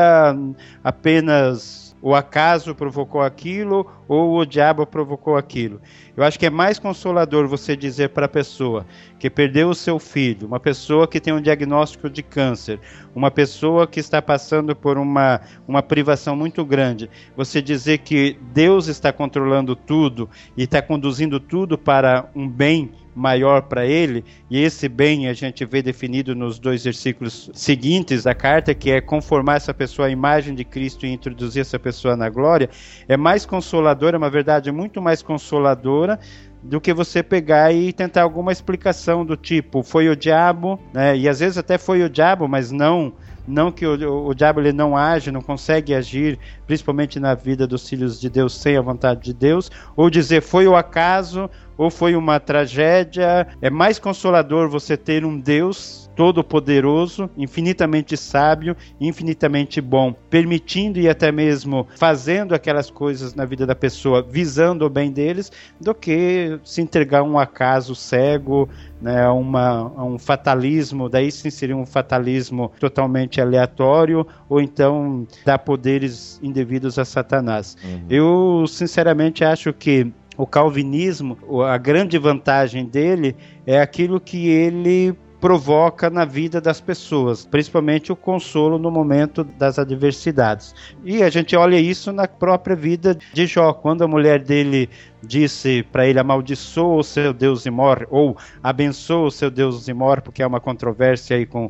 [0.84, 5.82] apenas o acaso provocou aquilo ou o diabo provocou aquilo.
[6.16, 8.86] Eu acho que é mais consolador você dizer para a pessoa
[9.20, 12.80] que perdeu o seu filho, uma pessoa que tem um diagnóstico de câncer,
[13.14, 18.88] uma pessoa que está passando por uma, uma privação muito grande, você dizer que Deus
[18.88, 24.88] está controlando tudo e está conduzindo tudo para um bem maior para ele, e esse
[24.88, 29.74] bem a gente vê definido nos dois versículos seguintes da carta, que é conformar essa
[29.74, 32.70] pessoa à imagem de Cristo e introduzir essa pessoa na glória,
[33.08, 36.20] é mais consoladora, é uma verdade muito mais consoladora
[36.62, 41.18] do que você pegar e tentar alguma explicação do tipo foi o diabo, né?
[41.18, 43.14] E às vezes até foi o diabo, mas não
[43.48, 47.90] não que o, o, diabo ele não age, não consegue agir, principalmente na vida dos
[47.90, 52.14] filhos de Deus sem a vontade de Deus, ou dizer foi o acaso, ou foi
[52.14, 53.48] uma tragédia.
[53.62, 61.32] É mais consolador você ter um Deus todo-poderoso, infinitamente sábio, infinitamente bom, permitindo e até
[61.32, 66.82] mesmo fazendo aquelas coisas na vida da pessoa, visando o bem deles, do que se
[66.82, 68.68] entregar a um acaso cego,
[69.02, 76.38] né, uma, um fatalismo, daí sim seria um fatalismo totalmente aleatório, ou então dar poderes
[76.44, 77.78] indevidos a Satanás.
[77.82, 78.06] Uhum.
[78.10, 83.36] Eu, sinceramente, acho que o calvinismo, a grande vantagem dele
[83.68, 89.78] é aquilo que ele provoca na vida das pessoas, principalmente o consolo no momento das
[89.78, 90.74] adversidades.
[91.04, 94.90] E a gente olha isso na própria vida de Jó, quando a mulher dele
[95.22, 99.94] disse para ele amaldiçoa o seu Deus e morre, ou abençoa o seu Deus e
[99.94, 101.70] morre, porque é uma controvérsia aí com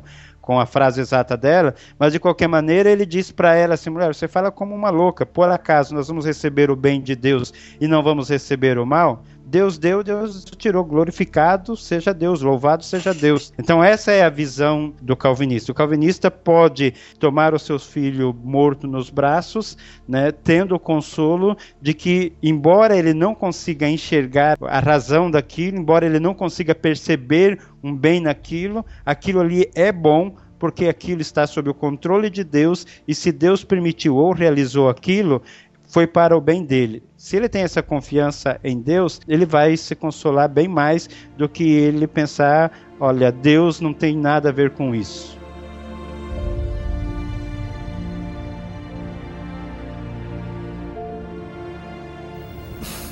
[0.50, 4.12] com a frase exata dela, mas de qualquer maneira ele disse para ela assim: mulher,
[4.12, 7.88] você fala como uma louca, por acaso nós vamos receber o bem de Deus e
[7.88, 9.24] não vamos receber o mal?
[9.50, 13.52] Deus deu, Deus tirou, glorificado seja Deus, louvado seja Deus.
[13.58, 15.72] Então essa é a visão do calvinista.
[15.72, 19.76] O calvinista pode tomar o seu filho morto nos braços,
[20.08, 26.06] né, tendo o consolo de que, embora ele não consiga enxergar a razão daquilo, embora
[26.06, 31.70] ele não consiga perceber um bem naquilo, aquilo ali é bom, porque aquilo está sob
[31.70, 35.42] o controle de Deus e se Deus permitiu ou realizou aquilo,
[35.90, 37.04] foi para o bem dele.
[37.18, 41.64] Se ele tem essa confiança em Deus, ele vai se consolar bem mais do que
[41.64, 45.38] ele pensar: olha, Deus não tem nada a ver com isso.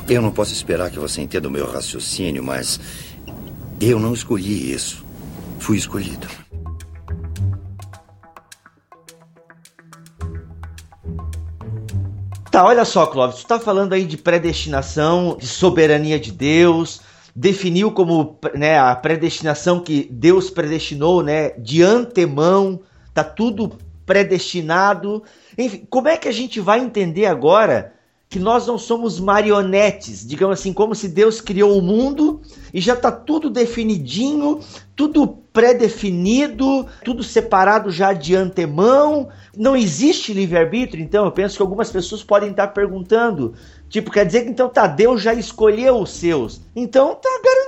[0.08, 2.80] Eu não posso esperar que você entenda o meu raciocínio, mas
[3.82, 5.06] eu não escolhi isso.
[5.60, 6.47] Fui escolhido.
[12.58, 17.02] Tá, olha só, Clóvis, tu tá falando aí de predestinação, de soberania de Deus,
[17.36, 22.80] definiu como né, a predestinação que Deus predestinou, né, de antemão,
[23.14, 25.22] tá tudo predestinado.
[25.56, 27.94] Enfim, como é que a gente vai entender agora
[28.30, 32.42] que nós não somos marionetes, digamos assim, como se Deus criou o mundo
[32.74, 34.60] e já está tudo definidinho,
[34.96, 39.30] tudo pré-definido, tudo separado já de antemão.
[39.56, 43.54] Não existe livre-arbítrio, então eu penso que algumas pessoas podem estar perguntando,
[43.88, 46.62] tipo, quer dizer que então tá, Deus já escolheu os seus.
[46.76, 47.67] Então tá garantido.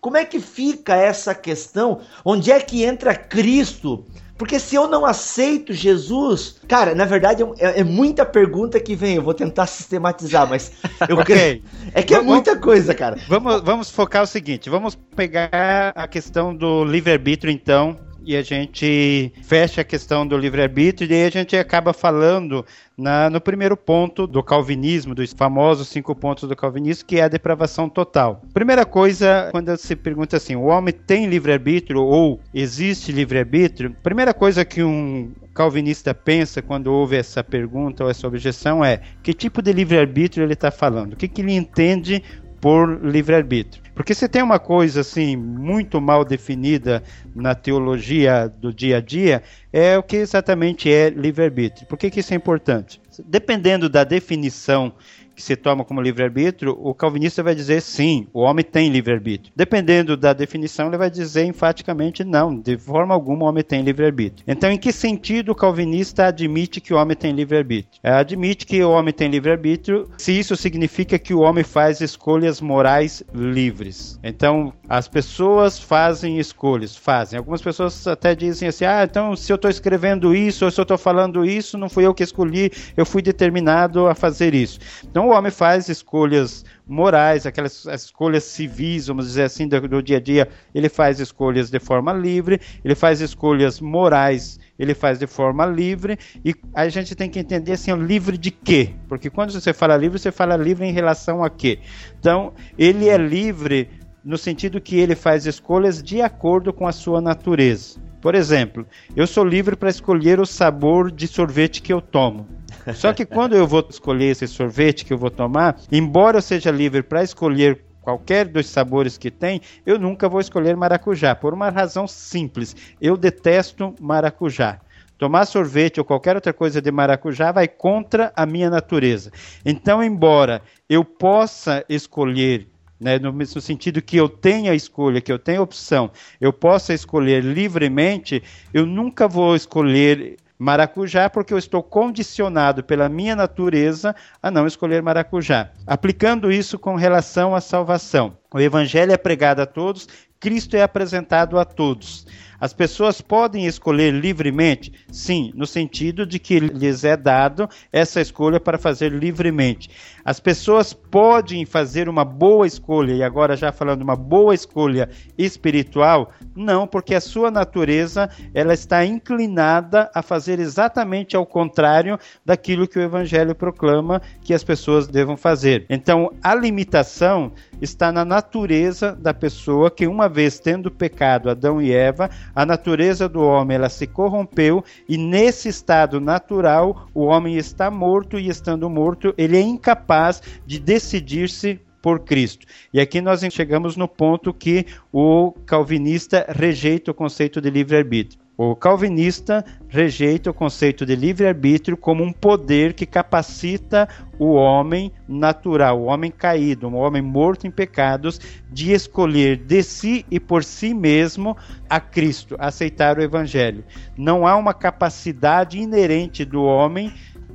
[0.00, 2.00] Como é que fica essa questão?
[2.24, 4.04] Onde é que entra Cristo?
[4.38, 9.16] Porque se eu não aceito Jesus, cara, na verdade é, é muita pergunta que vem.
[9.16, 10.70] Eu vou tentar sistematizar, mas
[11.08, 11.62] eu okay.
[11.92, 13.18] é que é vamos, muita coisa, cara.
[13.26, 19.32] Vamos, vamos focar o seguinte: vamos pegar a questão do livre-arbítrio, então, e a gente
[19.42, 22.62] fecha a questão do livre-arbítrio e aí a gente acaba falando
[22.94, 27.28] na, no primeiro ponto do calvinismo, dos famosos cinco pontos do calvinismo, que é a
[27.28, 28.42] depravação total.
[28.52, 33.96] Primeira coisa, quando se pergunta assim, o homem tem livre-arbítrio ou existe livre-arbítrio?
[34.02, 39.32] Primeira coisa que um calvinista pensa quando ouve essa pergunta ou essa objeção é que
[39.32, 41.14] tipo de livre-arbítrio ele está falando?
[41.14, 42.22] O que, que ele entende
[42.60, 43.82] por livre-arbítrio.
[43.98, 47.02] Porque se tem uma coisa assim muito mal definida
[47.34, 51.84] na teologia do dia a dia, é o que exatamente é livre-arbítrio.
[51.88, 53.00] Por que, que isso é importante?
[53.26, 54.92] Dependendo da definição
[55.38, 59.52] que se toma como livre-arbítrio, o calvinista vai dizer sim, o homem tem livre-arbítrio.
[59.54, 64.44] Dependendo da definição, ele vai dizer enfaticamente não, de forma alguma o homem tem livre-arbítrio.
[64.48, 68.00] Então, em que sentido o calvinista admite que o homem tem livre-arbítrio?
[68.02, 72.60] É, admite que o homem tem livre-arbítrio se isso significa que o homem faz escolhas
[72.60, 74.18] morais livres.
[74.24, 77.38] Então, as pessoas fazem escolhas, fazem.
[77.38, 80.82] Algumas pessoas até dizem assim: ah, então se eu estou escrevendo isso, ou se eu
[80.82, 84.80] estou falando isso, não fui eu que escolhi, eu fui determinado a fazer isso.
[85.08, 90.16] Então, o homem faz escolhas morais, aquelas escolhas civis, vamos dizer assim, do, do, dia
[90.16, 95.26] a dia, ele faz escolhas de forma livre, ele faz escolhas morais, ele faz de
[95.26, 98.94] forma livre, e a gente tem que entender assim, livre de quê?
[99.08, 101.78] Porque quando você fala livre, você fala livre em relação a quê?
[102.18, 103.88] Então, ele é livre
[104.24, 108.00] no sentido que ele faz escolhas de acordo com a sua natureza.
[108.20, 112.57] Por exemplo, eu sou livre para escolher o sabor de sorvete que eu tomo.
[112.94, 116.70] Só que quando eu vou escolher esse sorvete que eu vou tomar, embora eu seja
[116.70, 121.68] livre para escolher qualquer dos sabores que tem, eu nunca vou escolher maracujá, por uma
[121.68, 122.74] razão simples.
[123.00, 124.80] Eu detesto maracujá.
[125.18, 129.32] Tomar sorvete ou qualquer outra coisa de maracujá vai contra a minha natureza.
[129.64, 132.68] Então, embora eu possa escolher
[133.00, 137.44] né, no, no, sentido que eu tenha escolha, que eu tenha opção, eu possa escolher
[137.44, 144.66] livremente, eu nunca vou escolher maracujá porque eu estou condicionado pela minha natureza a não
[144.66, 145.70] escolher maracujá.
[145.86, 148.36] Aplicando isso com relação à salvação.
[148.52, 150.08] O evangelho é pregado a todos,
[150.40, 152.26] Cristo é apresentado a todos.
[152.60, 154.92] As pessoas podem escolher livremente?
[155.12, 159.90] Sim, no sentido de que lhes é dado essa escolha para fazer livremente.
[160.24, 166.32] As pessoas podem fazer uma boa escolha, e agora já falando uma boa escolha espiritual?
[166.54, 172.98] Não, porque a sua natureza ela está inclinada a fazer exatamente ao contrário daquilo que
[172.98, 175.86] o evangelho proclama que as pessoas devam fazer.
[175.88, 181.92] Então, a limitação está na natureza da pessoa que uma vez tendo pecado Adão e
[181.92, 187.88] Eva, a natureza do homem ela se corrompeu e nesse estado natural o homem está
[187.88, 192.66] morto e estando morto ele é incapaz de decidir-se por Cristo.
[192.92, 198.47] E aqui nós chegamos no ponto que o calvinista rejeita o conceito de livre-arbítrio.
[198.60, 206.00] O calvinista rejeita o conceito de livre-arbítrio como um poder que capacita o homem natural,
[206.00, 210.92] o homem caído, um homem morto em pecados, de escolher de si e por si
[210.92, 211.56] mesmo
[211.88, 213.84] a Cristo, aceitar o Evangelho.
[214.16, 217.12] Não há uma capacidade inerente do homem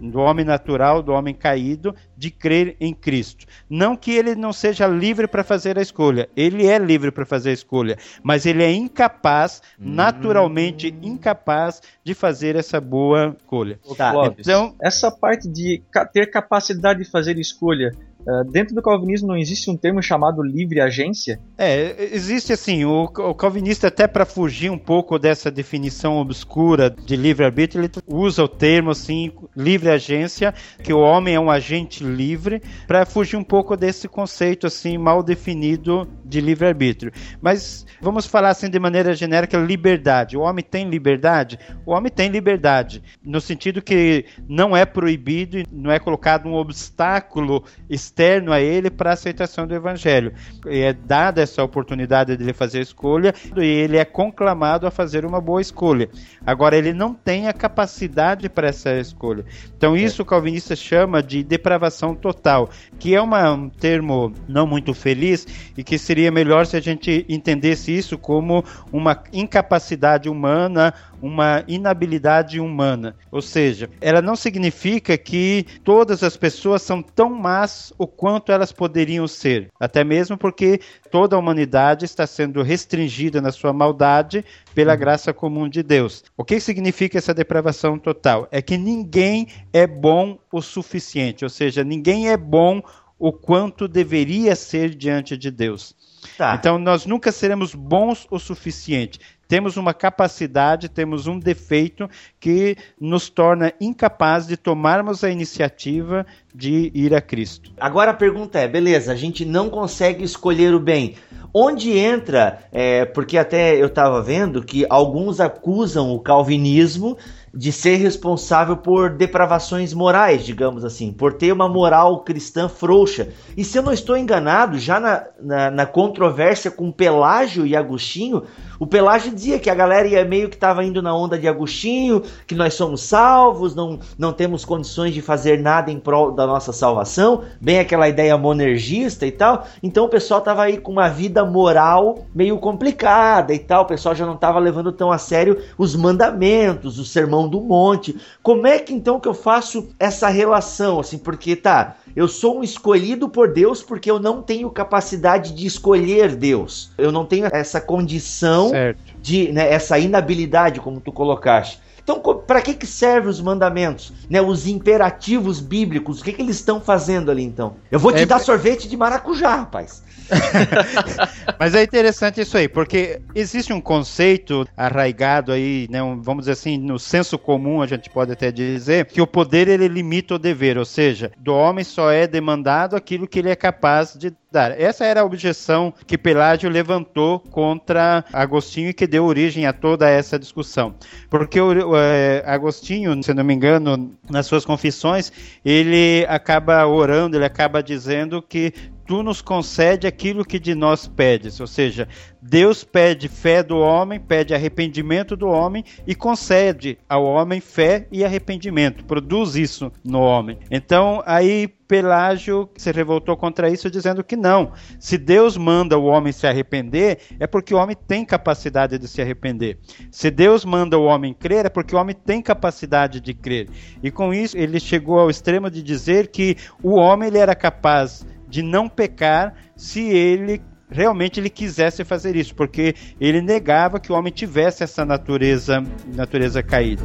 [0.09, 3.45] do homem natural, do homem caído, de crer em Cristo.
[3.69, 7.51] Não que ele não seja livre para fazer a escolha, ele é livre para fazer
[7.51, 9.93] a escolha, mas ele é incapaz, hum.
[9.93, 13.79] naturalmente incapaz, de fazer essa boa escolha.
[13.97, 17.91] Tá, então, essa parte de ter capacidade de fazer escolha
[18.25, 21.39] Uh, dentro do calvinismo não existe um termo chamado livre agência?
[21.57, 27.15] É, existe assim, o, o calvinista até para fugir um pouco dessa definição obscura de
[27.15, 32.61] livre-arbítrio, ele usa o termo assim, livre agência, que o homem é um agente livre,
[32.87, 37.11] para fugir um pouco desse conceito assim mal definido de livre-arbítrio.
[37.39, 40.35] Mas vamos falar assim de maneira genérica, liberdade.
[40.35, 41.59] O homem tem liberdade?
[41.85, 46.55] O homem tem liberdade, no sentido que não é proibido e não é colocado um
[46.55, 50.33] obstáculo externo a ele para a aceitação do evangelho.
[50.67, 54.91] E é dada essa oportunidade de ele fazer a escolha e ele é conclamado a
[54.91, 56.09] fazer uma boa escolha.
[56.45, 59.45] Agora, ele não tem a capacidade para essa escolha.
[59.77, 64.93] Então, isso o calvinista chama de depravação total, que é uma, um termo não muito
[64.93, 65.45] feliz
[65.77, 70.93] e que seria melhor se a gente entendesse isso como uma incapacidade humana
[71.23, 73.15] uma inabilidade humana.
[73.31, 78.73] Ou seja, ela não significa que todas as pessoas são tão más o quanto elas
[78.73, 79.69] poderiam ser.
[79.79, 84.43] Até mesmo porque toda a humanidade está sendo restringida na sua maldade
[84.75, 86.25] pela graça comum de Deus.
[86.35, 88.45] O que significa essa depravação total?
[88.51, 92.81] É que ninguém é bom o suficiente, ou seja, ninguém é bom
[93.17, 95.95] o quanto deveria ser diante de Deus.
[96.37, 96.55] Tá.
[96.55, 99.19] Então nós nunca seremos bons o suficiente
[99.53, 102.09] temos uma capacidade, temos um defeito
[102.39, 107.71] que nos torna incapazes de tomarmos a iniciativa de ir a Cristo.
[107.79, 111.13] Agora a pergunta é: beleza, a gente não consegue escolher o bem.
[111.53, 117.15] Onde entra, é, porque até eu estava vendo que alguns acusam o calvinismo
[117.53, 123.29] de ser responsável por depravações morais, digamos assim, por ter uma moral cristã frouxa.
[123.55, 128.43] E se eu não estou enganado, já na, na, na controvérsia com Pelágio e Agostinho,
[128.79, 132.23] o Pelágio dizia que a galera ia meio que estava indo na onda de Agostinho,
[132.47, 136.73] que nós somos salvos, não, não temos condições de fazer nada em prol da nossa
[136.73, 139.65] salvação, bem aquela ideia monergista e tal.
[139.81, 144.15] Então o pessoal estava aí com uma vida moral meio complicada e tal, o pessoal
[144.15, 148.15] já não estava levando tão a sério os mandamentos, o sermão do monte.
[148.41, 151.17] Como é que então que eu faço essa relação assim?
[151.17, 156.35] Porque tá, eu sou um escolhido por Deus porque eu não tenho capacidade de escolher
[156.35, 156.91] Deus.
[156.97, 158.99] Eu não tenho essa condição certo.
[159.21, 161.79] de né, essa inabilidade, como tu colocaste.
[162.03, 164.11] Então, para que, que servem os mandamentos?
[164.29, 167.75] Né, os imperativos bíblicos, o que, que eles estão fazendo ali então?
[167.89, 170.03] Eu vou te é, dar sorvete de maracujá, rapaz.
[171.59, 176.53] Mas é interessante isso aí, porque existe um conceito arraigado aí, né, um, vamos dizer
[176.53, 180.39] assim, no senso comum, a gente pode até dizer, que o poder ele limita o
[180.39, 184.79] dever, ou seja, do homem só é demandado aquilo que ele é capaz de dar.
[184.79, 190.07] Essa era a objeção que Pelágio levantou contra Agostinho e que deu origem a toda
[190.07, 190.93] essa discussão.
[191.29, 195.31] Porque o, é, Agostinho, se não me engano, nas suas confissões,
[195.65, 198.71] ele acaba orando, ele acaba dizendo que
[199.05, 201.59] tu nos concede aquilo que de nós pedes.
[201.59, 202.07] Ou seja,
[202.45, 208.23] Deus pede fé do homem, pede arrependimento do homem e concede ao homem fé e
[208.25, 209.05] arrependimento.
[209.05, 210.59] Produz isso no homem.
[210.69, 214.73] Então, aí Pelágio se revoltou contra isso, dizendo que não.
[214.99, 219.21] Se Deus manda o homem se arrepender, é porque o homem tem capacidade de se
[219.21, 219.79] arrepender.
[220.11, 223.69] Se Deus manda o homem crer, é porque o homem tem capacidade de crer.
[224.01, 228.25] E com isso, ele chegou ao extremo de dizer que o homem ele era capaz
[228.49, 234.15] de não pecar se ele realmente ele quisesse fazer isso, porque ele negava que o
[234.15, 237.03] homem tivesse essa natureza, natureza caída.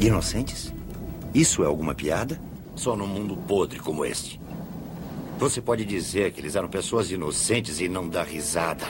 [0.00, 0.72] Inocentes?
[1.34, 2.40] Isso é alguma piada?
[2.74, 4.40] Só num mundo podre como este.
[5.38, 8.86] Você pode dizer que eles eram pessoas inocentes e não dar risada.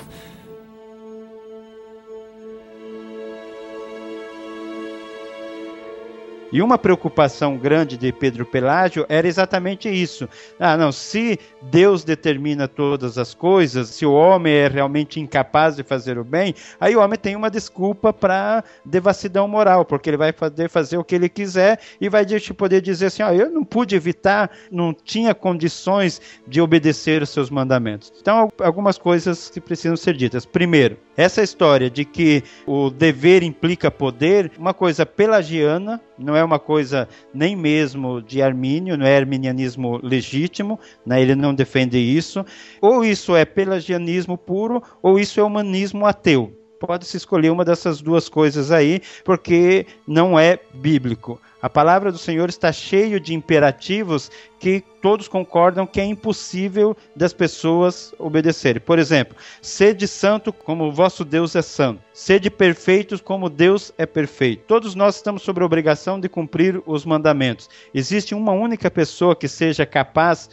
[6.53, 10.29] E uma preocupação grande de Pedro Pelágio era exatamente isso.
[10.61, 15.83] Ah, não, se Deus determina todas as coisas, se o homem é realmente incapaz de
[15.83, 20.33] fazer o bem, aí o homem tem uma desculpa para devassidão moral, porque ele vai
[20.33, 22.25] poder fazer o que ele quiser e vai
[22.57, 27.51] poder dizer assim: ah, eu não pude evitar, não tinha condições de obedecer os seus
[27.51, 28.13] mandamentos.
[28.21, 30.47] Então, algumas coisas que precisam ser ditas.
[30.47, 36.59] Primeiro, essa história de que o dever implica poder, uma coisa pelagiana, não é uma
[36.59, 41.21] coisa nem mesmo de Armínio, não é arminianismo legítimo, né?
[41.21, 42.45] ele não defende isso.
[42.81, 46.53] Ou isso é pelagianismo puro, ou isso é humanismo ateu.
[46.79, 51.41] Pode-se escolher uma dessas duas coisas aí, porque não é bíblico.
[51.67, 57.33] A palavra do Senhor está cheio de imperativos que todos concordam que é impossível das
[57.33, 58.81] pessoas obedecerem.
[58.81, 62.01] Por exemplo, sede santo como o vosso Deus é santo.
[62.13, 64.63] Sede perfeitos como Deus é perfeito.
[64.69, 67.69] Todos nós estamos sob a obrigação de cumprir os mandamentos.
[67.93, 70.49] Existe uma única pessoa que seja capaz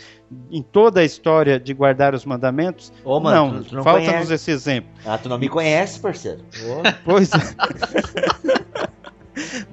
[0.49, 2.91] em toda a história de guardar os mandamentos?
[3.05, 4.89] Ô, mano, não, não falta-nos esse exemplo.
[5.05, 6.43] Ah, tu não me conhece, parceiro.
[6.65, 6.81] Oh.
[7.05, 8.62] Pois é.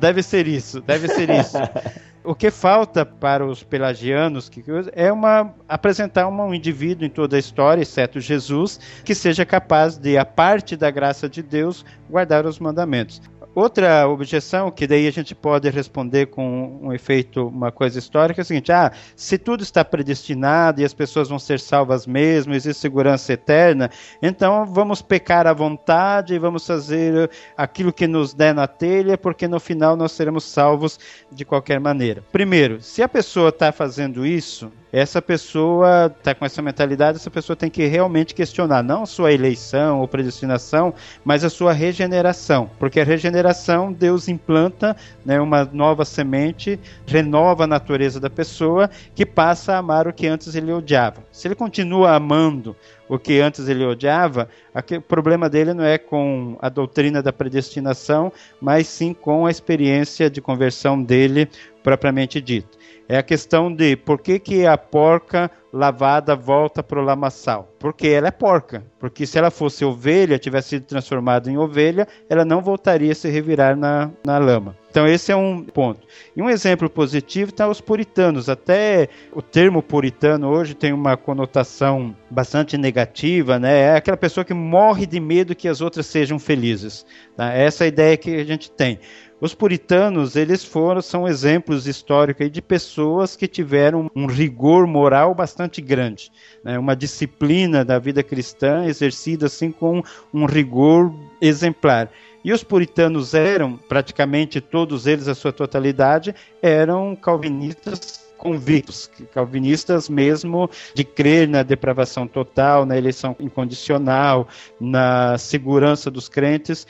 [0.01, 1.57] deve ser isso, deve ser isso.
[2.23, 7.39] O que falta para os pelagianos que é uma apresentar um indivíduo em toda a
[7.39, 12.59] história, exceto Jesus, que seja capaz de, a parte da graça de Deus, guardar os
[12.59, 13.23] mandamentos.
[13.53, 18.43] Outra objeção, que daí a gente pode responder com um efeito, uma coisa histórica, é
[18.43, 22.81] o seguinte: ah, se tudo está predestinado e as pessoas vão ser salvas mesmo, existe
[22.81, 23.91] segurança eterna,
[24.23, 29.49] então vamos pecar à vontade e vamos fazer aquilo que nos der na telha, porque
[29.49, 30.99] no final nós seremos salvos
[31.33, 32.23] de qualquer maneira.
[32.31, 37.57] Primeiro, se a pessoa está fazendo isso, essa pessoa está com essa mentalidade, essa pessoa
[37.57, 40.93] tem que realmente questionar não a sua eleição ou predestinação,
[41.24, 47.68] mas a sua regeneração, porque a regeneração Deus implanta né, uma nova semente, renova a
[47.68, 51.22] natureza da pessoa que passa a amar o que antes ele odiava.
[51.30, 52.74] Se ele continua amando
[53.09, 58.32] o que antes ele odiava, o problema dele não é com a doutrina da predestinação,
[58.61, 61.49] mas sim com a experiência de conversão dele
[61.82, 62.80] propriamente dito
[63.11, 67.75] é a questão de por que, que a porca lavada volta para o lamaçal.
[67.77, 68.85] Porque ela é porca.
[69.01, 73.29] Porque se ela fosse ovelha, tivesse sido transformada em ovelha, ela não voltaria a se
[73.29, 74.77] revirar na, na lama.
[74.91, 76.07] Então esse é um ponto.
[76.37, 78.49] E um exemplo positivo está os puritanos.
[78.49, 83.81] Até o termo puritano hoje tem uma conotação bastante negativa, né?
[83.81, 87.05] É aquela pessoa que morre de medo que as outras sejam felizes.
[87.37, 87.53] Tá?
[87.53, 88.99] Essa é a ideia que a gente tem.
[89.41, 95.80] Os puritanos, eles foram, são exemplos históricos de pessoas que tiveram um rigor moral bastante
[95.80, 96.30] grande,
[96.62, 96.78] né?
[96.78, 102.11] uma disciplina da vida cristã exercida assim com um rigor exemplar.
[102.45, 110.70] E os puritanos eram, praticamente todos eles, a sua totalidade, eram calvinistas convictos, calvinistas mesmo,
[110.95, 114.49] de crer na depravação total, na eleição incondicional,
[114.80, 116.86] na segurança dos crentes,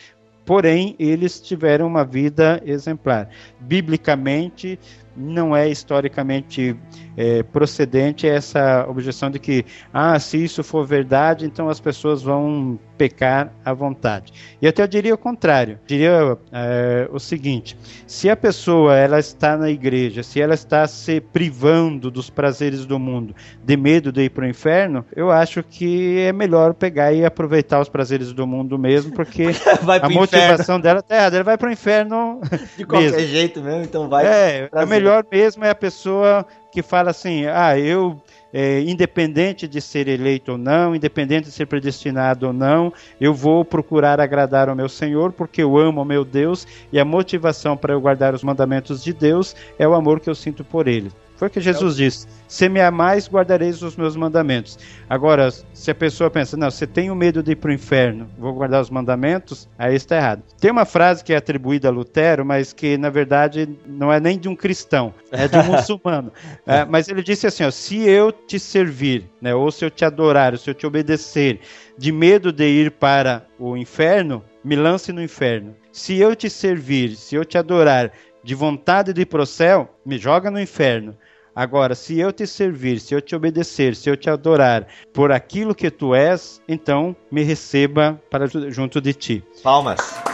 [0.51, 3.31] porém eles tiveram uma vida exemplar.
[3.61, 4.81] Biblicamente,
[5.17, 6.77] não é historicamente
[7.17, 12.79] é, procedente essa objeção de que, ah, se isso for verdade, então as pessoas vão
[12.97, 14.33] pecar à vontade.
[14.61, 15.79] E até eu diria o contrário.
[15.87, 21.21] Diria é, o seguinte: se a pessoa ela está na igreja, se ela está se
[21.21, 23.35] privando dos prazeres do mundo,
[23.65, 27.81] de medo de ir para o inferno, eu acho que é melhor pegar e aproveitar
[27.81, 29.45] os prazeres do mundo mesmo, porque
[30.03, 30.83] a motivação inferno.
[30.83, 31.37] dela está errada.
[31.37, 32.41] Ela vai para o inferno
[32.77, 33.29] de qualquer mesmo.
[33.29, 34.27] jeito mesmo, então vai.
[34.27, 35.00] É, é melhor
[35.31, 38.21] mesmo é a pessoa que fala assim: ah, eu,
[38.53, 43.65] é, independente de ser eleito ou não, independente de ser predestinado ou não, eu vou
[43.65, 47.93] procurar agradar ao meu Senhor, porque eu amo ao meu Deus e a motivação para
[47.93, 51.11] eu guardar os mandamentos de Deus é o amor que eu sinto por ele.
[51.41, 54.79] Foi o que Jesus disse: Se me amais, guardareis os meus mandamentos.
[55.09, 58.29] Agora, se a pessoa pensa, não, você tem o medo de ir para o inferno,
[58.39, 60.43] vou guardar os mandamentos, aí está errado.
[60.61, 64.39] Tem uma frase que é atribuída a Lutero, mas que na verdade não é nem
[64.39, 66.31] de um cristão, é de um muçulmano.
[66.67, 70.05] É, mas ele disse assim: ó, se eu te servir, né, ou se eu te
[70.05, 71.61] adorar, ou se eu te obedecer,
[71.97, 75.75] de medo de ir para o inferno, me lance no inferno.
[75.91, 78.13] Se eu te servir, se eu te adorar,
[78.43, 81.17] de vontade de ir para o céu, me joga no inferno.
[81.61, 85.75] Agora, se eu te servir, se eu te obedecer, se eu te adorar por aquilo
[85.75, 89.45] que tu és, então me receba para junto de ti.
[89.63, 90.30] Palmas.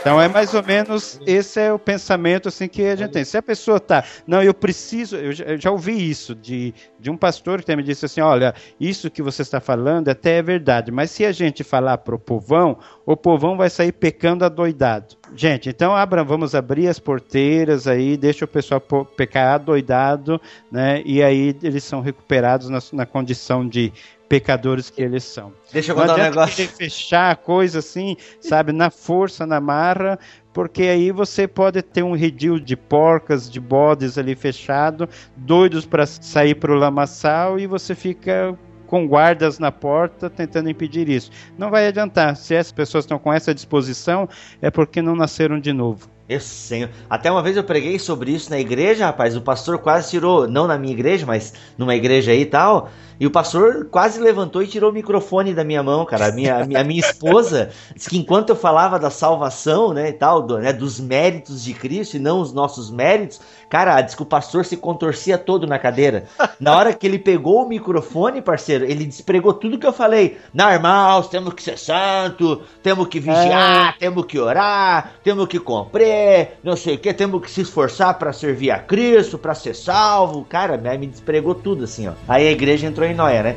[0.00, 3.22] Então é mais ou menos esse é o pensamento assim que a gente tem.
[3.22, 7.10] Se a pessoa tá, não, eu preciso, eu já, eu já ouvi isso de, de
[7.10, 10.90] um pastor que me disse assim, olha, isso que você está falando até é verdade,
[10.90, 15.16] mas se a gente falar pro povão, o povão vai sair pecando adoidado.
[15.36, 18.80] Gente, então abra, vamos abrir as porteiras aí, deixa o pessoal
[19.16, 20.40] pecar adoidado,
[20.72, 21.02] né?
[21.04, 23.92] E aí eles são recuperados na, na condição de
[24.30, 25.52] pecadores que eles são.
[25.72, 26.68] Deixa eu contar um negócio.
[26.68, 30.16] fechar a coisa assim, sabe, na força, na marra,
[30.52, 36.06] porque aí você pode ter um redil de porcas, de bodes ali fechado, doidos para
[36.06, 38.56] sair para o lamaçal e você fica
[38.86, 41.32] com guardas na porta tentando impedir isso.
[41.58, 42.36] Não vai adiantar.
[42.36, 44.28] Se as pessoas estão com essa disposição,
[44.62, 46.08] é porque não nasceram de novo.
[46.28, 46.88] Eu sei.
[47.08, 49.36] Até uma vez eu preguei sobre isso na igreja, rapaz.
[49.36, 52.88] O pastor quase tirou, não na minha igreja, mas numa igreja aí e tal.
[53.20, 56.28] E o pastor quase levantou e tirou o microfone da minha mão, cara.
[56.28, 60.08] A minha, a minha, a minha esposa disse que enquanto eu falava da salvação, né,
[60.08, 64.14] e tal, do, né, dos méritos de Cristo e não os nossos méritos, cara, diz
[64.14, 66.24] que o pastor se contorcia todo na cadeira.
[66.58, 70.38] Na hora que ele pegou o microfone, parceiro, ele despregou tudo que eu falei.
[70.54, 73.98] Irmãos, temos que ser santo, temos que vigiar, é.
[73.98, 78.32] temos que orar, temos que cumprir, não sei o que, temos que se esforçar para
[78.32, 80.46] servir a Cristo, para ser salvo.
[80.48, 82.12] Cara, me despregou tudo assim, ó.
[82.26, 83.56] Aí a igreja entrou em Noé, né?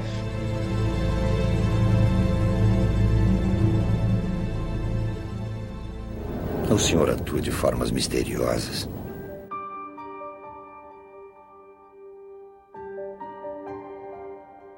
[6.69, 8.89] O senhor atua de formas misteriosas.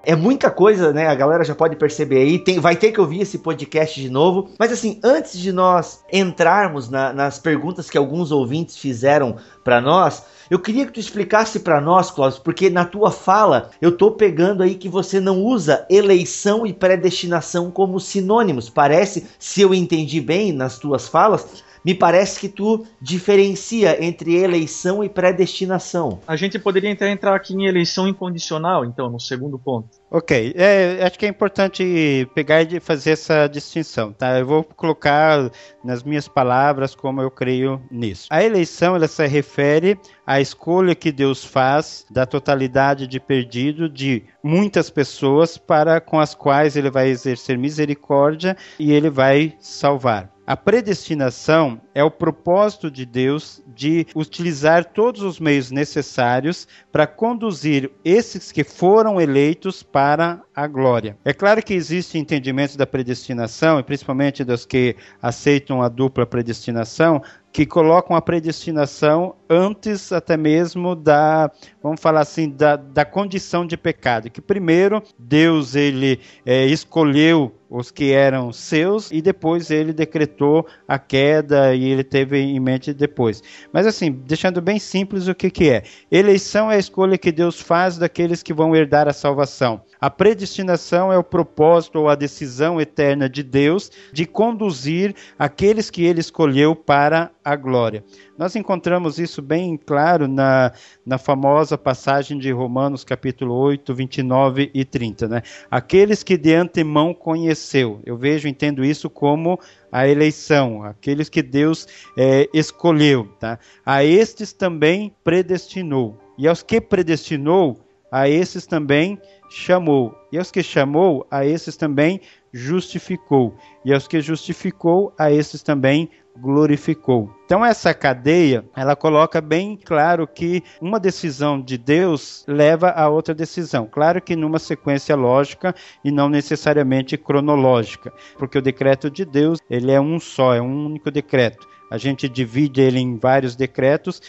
[0.06, 1.08] É muita coisa, né?
[1.08, 2.40] A galera já pode perceber aí.
[2.40, 4.50] Tem, vai ter que ouvir esse podcast de novo.
[4.60, 10.24] Mas assim, antes de nós entrarmos na, nas perguntas que alguns ouvintes fizeram para nós,
[10.50, 14.62] eu queria que tu explicasse para nós, Cláudio, porque na tua fala eu tô pegando
[14.62, 18.70] aí que você não usa eleição e predestinação como sinônimos.
[18.70, 25.04] Parece, se eu entendi bem nas tuas falas, me parece que tu diferencia entre eleição
[25.04, 26.20] e predestinação.
[26.28, 29.90] A gente poderia entrar aqui em eleição incondicional, então, no segundo ponto.
[30.10, 34.40] Ok, é, acho que é importante pegar e fazer essa distinção, tá?
[34.40, 35.52] Eu vou colocar
[35.84, 38.28] nas minhas palavras como eu creio nisso.
[38.32, 44.24] A eleição, ela se refere à escolha que Deus faz da totalidade de perdido de
[44.44, 50.35] muitas pessoas para com as quais ele vai exercer misericórdia e ele vai salvar.
[50.48, 57.92] A predestinação é o propósito de Deus de utilizar todos os meios necessários para conduzir
[58.04, 61.18] esses que foram eleitos para a glória.
[61.26, 67.24] É claro que existe entendimento da predestinação, e principalmente dos que aceitam a dupla predestinação,
[67.56, 71.50] que colocam a predestinação antes até mesmo da,
[71.82, 74.30] vamos falar assim, da, da condição de pecado.
[74.30, 81.00] Que primeiro Deus ele é, escolheu os que eram seus e depois ele decretou a
[81.00, 83.42] queda e ele teve em mente depois.
[83.72, 85.84] Mas assim, deixando bem simples o que, que é.
[86.12, 89.82] Eleição é a escolha que Deus faz daqueles que vão herdar a salvação.
[90.06, 96.06] A predestinação é o propósito ou a decisão eterna de Deus de conduzir aqueles que
[96.06, 98.04] ele escolheu para a glória.
[98.38, 100.72] Nós encontramos isso bem claro na,
[101.04, 105.28] na famosa passagem de Romanos capítulo 8, 29 e 30.
[105.28, 105.42] Né?
[105.72, 108.00] Aqueles que de antemão conheceu.
[108.06, 109.60] Eu vejo, entendo isso como
[109.92, 113.28] a eleição, aqueles que Deus é, escolheu.
[113.40, 113.58] Tá?
[113.84, 116.16] A estes também predestinou.
[116.38, 117.80] E aos que predestinou,
[118.16, 120.16] a esses também chamou.
[120.32, 122.22] E aos que chamou, a esses também
[122.54, 123.54] justificou.
[123.84, 127.30] E aos que justificou, a esses também glorificou.
[127.44, 133.36] Então essa cadeia, ela coloca bem claro que uma decisão de Deus leva a outra
[133.36, 133.86] decisão.
[133.86, 139.92] Claro que numa sequência lógica e não necessariamente cronológica, porque o decreto de Deus, ele
[139.92, 141.68] é um só, é um único decreto.
[141.92, 144.22] A gente divide ele em vários decretos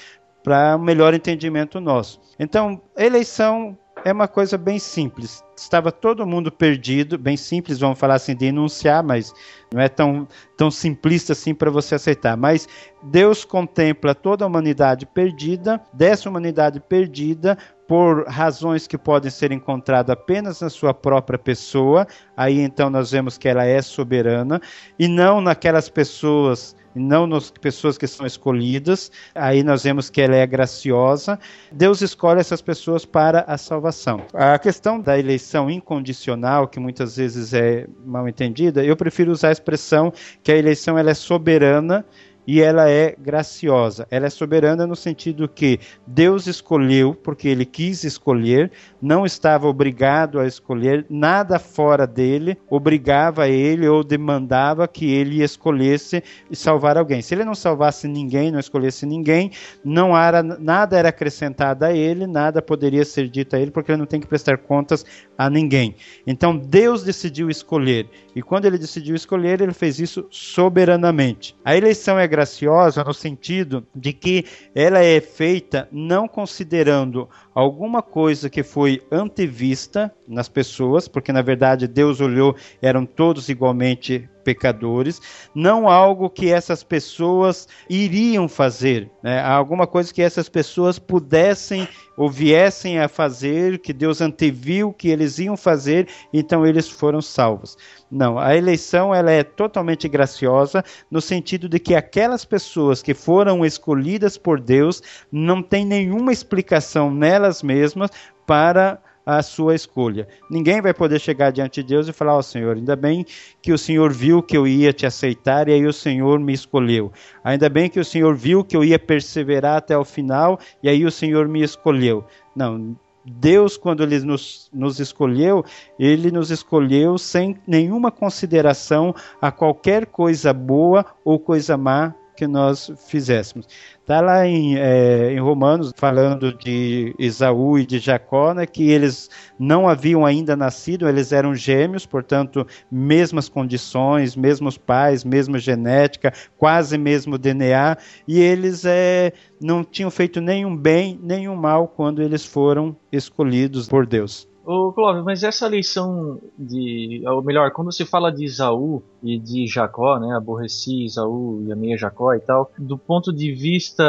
[0.47, 2.21] para um melhor entendimento nosso.
[2.39, 5.43] Então, eleição é uma coisa bem simples.
[5.57, 9.35] Estava todo mundo perdido, bem simples, vamos falar assim, de enunciar, mas
[9.75, 12.37] não é tão, tão simplista assim para você aceitar.
[12.37, 12.69] Mas
[13.03, 20.13] Deus contempla toda a humanidade perdida, dessa humanidade perdida, por razões que podem ser encontradas
[20.13, 24.61] apenas na sua própria pessoa, aí então nós vemos que ela é soberana,
[24.97, 29.13] e não naquelas pessoas e não nas pessoas que são escolhidas.
[29.35, 31.39] Aí nós vemos que ela é graciosa.
[31.71, 34.23] Deus escolhe essas pessoas para a salvação.
[34.33, 39.53] A questão da eleição incondicional, que muitas vezes é mal entendida, eu prefiro usar a
[39.53, 42.05] expressão que a eleição ela é soberana
[42.47, 44.07] e ela é graciosa.
[44.11, 48.71] Ela é soberana no sentido que Deus escolheu porque ele quis escolher,
[49.03, 56.23] não estava obrigado a escolher, nada fora dele obrigava ele ou demandava que ele escolhesse
[56.53, 57.21] salvar alguém.
[57.21, 59.51] Se ele não salvasse ninguém, não escolhesse ninguém,
[59.85, 63.99] não era nada era acrescentado a ele, nada poderia ser dito a ele porque ele
[63.99, 65.05] não tem que prestar contas
[65.37, 65.97] a ninguém.
[66.27, 71.57] Então Deus decidiu escolher e quando ele decidiu escolher, ele fez isso soberanamente.
[71.65, 78.51] A eleição é graciosa no sentido de que ela é feita não considerando alguma coisa
[78.51, 85.21] que foi antevista nas pessoas, porque na verdade Deus olhou, eram todos igualmente pecadores,
[85.53, 89.43] não algo que essas pessoas iriam fazer, né?
[89.43, 95.41] alguma coisa que essas pessoas pudessem ou viessem a fazer, que Deus anteviu que eles
[95.41, 97.77] iam fazer, então eles foram salvos.
[98.09, 103.67] Não, a eleição ela é totalmente graciosa no sentido de que aquelas pessoas que foram
[103.67, 108.11] escolhidas por Deus não tem nenhuma explicação nelas mesmas
[108.47, 110.29] para a sua escolha.
[110.49, 113.27] Ninguém vai poder chegar diante de Deus e falar: Ó oh, Senhor, ainda bem
[113.61, 117.13] que o Senhor viu que eu ia te aceitar e aí o Senhor me escolheu.
[117.43, 121.05] Ainda bem que o Senhor viu que eu ia perseverar até o final e aí
[121.05, 122.25] o Senhor me escolheu.
[122.55, 125.65] Não, Deus, quando Ele nos, nos escolheu,
[125.99, 129.13] Ele nos escolheu sem nenhuma consideração
[129.43, 133.67] a qualquer coisa boa ou coisa má que nós fizéssemos.
[134.01, 139.29] Está lá em, é, em, Romanos, falando de Esaú e de Jacó, né, que eles
[139.59, 146.97] não haviam ainda nascido, eles eram gêmeos, portanto, mesmas condições, mesmos pais, mesma genética, quase
[146.97, 147.97] mesmo DNA,
[148.29, 154.07] e eles é, não tinham feito nenhum bem, nenhum mal quando eles foram escolhidos por
[154.07, 154.47] Deus.
[154.67, 157.23] Ô, Clóvis, mas essa eleição de.
[157.25, 160.37] Ou melhor, quando se fala de Isaú e de Jacó, né?
[160.37, 164.03] Aborreci Isaú e amei Jacó e tal, do ponto de vista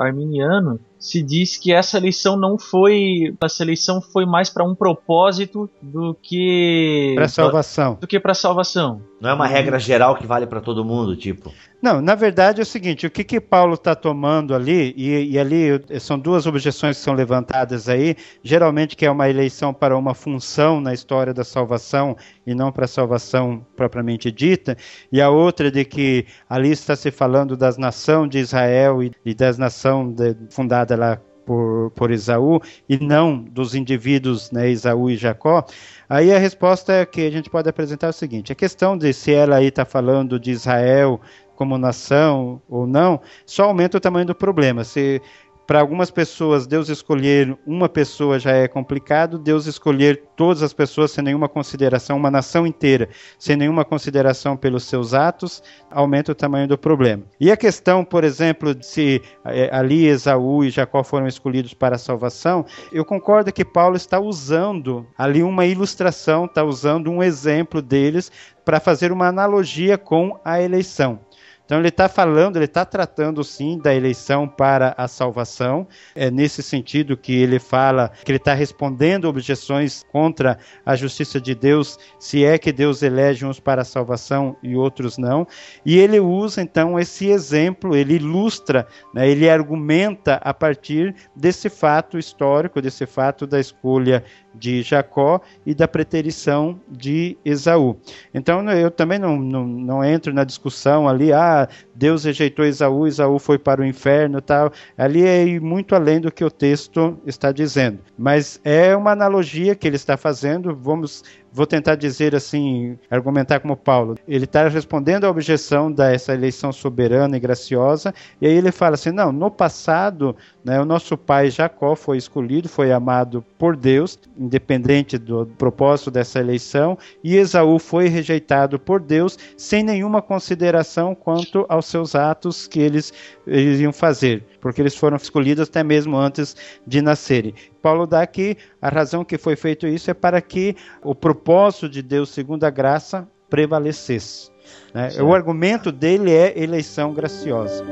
[0.00, 3.34] arminiano, se diz que essa eleição não foi.
[3.42, 7.14] Essa eleição foi mais para um propósito do que.
[7.16, 7.98] Para salvação.
[8.00, 9.02] Do que para salvação.
[9.20, 11.52] Não é uma regra geral que vale para todo mundo, tipo.
[11.82, 15.38] Não, na verdade é o seguinte: o que, que Paulo está tomando ali, e, e,
[15.38, 20.14] ali são duas objeções que são levantadas aí, geralmente que é uma eleição para uma
[20.14, 22.16] função na história da salvação
[22.46, 24.76] e não para a salvação propriamente dita,
[25.10, 29.34] e a outra de que ali está se falando das nações de Israel e, e
[29.34, 30.14] das nações
[30.50, 35.64] fundadas lá por, por Esaú e não dos indivíduos né, Esaú e Jacó,
[36.06, 39.32] aí a resposta que a gente pode apresentar é o seguinte: a questão de se
[39.32, 41.18] ela aí está falando de Israel
[41.56, 44.84] como nação ou não, só aumenta o tamanho do problema.
[44.84, 45.22] Se
[45.68, 51.10] para algumas pessoas, Deus escolher uma pessoa já é complicado, Deus escolher todas as pessoas
[51.10, 56.66] sem nenhuma consideração, uma nação inteira, sem nenhuma consideração pelos seus atos, aumenta o tamanho
[56.66, 57.24] do problema.
[57.38, 61.96] E a questão, por exemplo, de se é, ali Esaú e Jacó foram escolhidos para
[61.96, 67.82] a salvação, eu concordo que Paulo está usando ali uma ilustração, está usando um exemplo
[67.82, 68.32] deles
[68.64, 71.20] para fazer uma analogia com a eleição.
[71.68, 75.86] Então ele está falando, ele está tratando sim da eleição para a salvação.
[76.14, 80.56] É nesse sentido que ele fala que ele está respondendo objeções contra
[80.86, 85.18] a justiça de Deus, se é que Deus elege uns para a salvação e outros
[85.18, 85.46] não.
[85.84, 92.16] E ele usa então esse exemplo, ele ilustra, né, ele argumenta a partir desse fato
[92.16, 97.96] histórico, desse fato da escolha de Jacó e da preterição de Esaú.
[98.34, 101.57] Então eu também não, não, não entro na discussão ali, ah,
[101.94, 104.70] Deus rejeitou Esaú, Esaú foi para o inferno tal.
[104.96, 108.00] Ali é muito além do que o texto está dizendo.
[108.18, 113.76] Mas é uma analogia que ele está fazendo, vamos vou tentar dizer assim, argumentar como
[113.76, 114.16] Paulo.
[114.26, 119.10] Ele está respondendo à objeção dessa eleição soberana e graciosa, e aí ele fala assim:
[119.10, 125.18] não, no passado, né, o nosso pai Jacó foi escolhido, foi amado por Deus, independente
[125.18, 131.86] do propósito dessa eleição, e Esaú foi rejeitado por Deus sem nenhuma consideração quanto aos
[131.86, 133.12] seus atos que eles,
[133.48, 137.54] eles iam fazer, porque eles foram escolhidos até mesmo antes de nascerem.
[137.82, 142.02] Paulo dá aqui a razão que foi feito isso é para que o propósito de
[142.02, 144.50] Deus, segundo a graça, prevalecesse.
[144.92, 145.10] Né?
[145.22, 147.84] O argumento dele é eleição graciosa.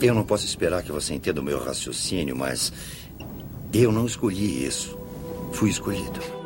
[0.00, 2.72] Eu não posso esperar que você entenda o meu raciocínio, mas
[3.72, 4.96] eu não escolhi isso.
[5.52, 6.37] Fui escolhido.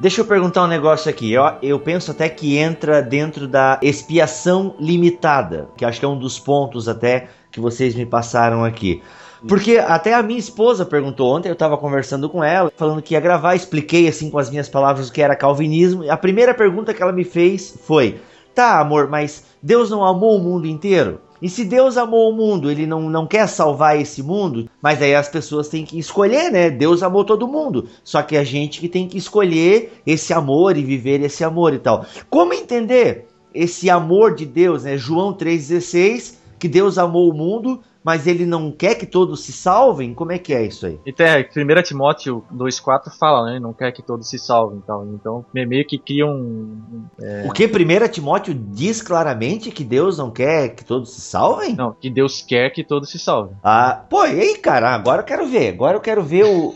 [0.00, 1.32] Deixa eu perguntar um negócio aqui.
[1.32, 6.18] Eu, eu penso até que entra dentro da expiação limitada, que acho que é um
[6.18, 9.02] dos pontos até que vocês me passaram aqui.
[9.48, 13.20] Porque até a minha esposa perguntou ontem, eu estava conversando com ela, falando que ia
[13.20, 16.08] gravar, expliquei assim com as minhas palavras o que era calvinismo.
[16.08, 18.20] A primeira pergunta que ela me fez foi:
[18.54, 22.70] "Tá, amor, mas Deus não amou o mundo inteiro?" E se Deus amou o mundo,
[22.70, 26.70] ele não, não quer salvar esse mundo, mas aí as pessoas têm que escolher, né?
[26.70, 27.88] Deus amou todo mundo.
[28.02, 31.78] Só que a gente que tem que escolher esse amor e viver esse amor e
[31.78, 32.04] tal.
[32.28, 34.96] Como entender esse amor de Deus, né?
[34.96, 40.14] João 3,16, que Deus amou o mundo, mas ele não quer que todos se salvem?
[40.14, 40.98] Como é que é isso aí?
[41.04, 43.60] Então, 1 Timóteo 2,4 fala, né?
[43.60, 44.78] Não quer que todos se salvem.
[44.82, 47.04] Então, então meio que cria um.
[47.20, 47.44] É...
[47.46, 51.74] O que 1 Timóteo diz claramente que Deus não quer que todos se salvem?
[51.74, 53.56] Não, que Deus quer que todos se salvem.
[53.62, 54.94] Ah, pô, e aí, cara?
[54.94, 55.74] Agora eu quero ver.
[55.74, 56.74] Agora eu quero ver o.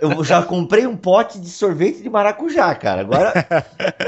[0.00, 3.00] eu já comprei um pote de sorvete de maracujá, cara.
[3.00, 3.32] Agora.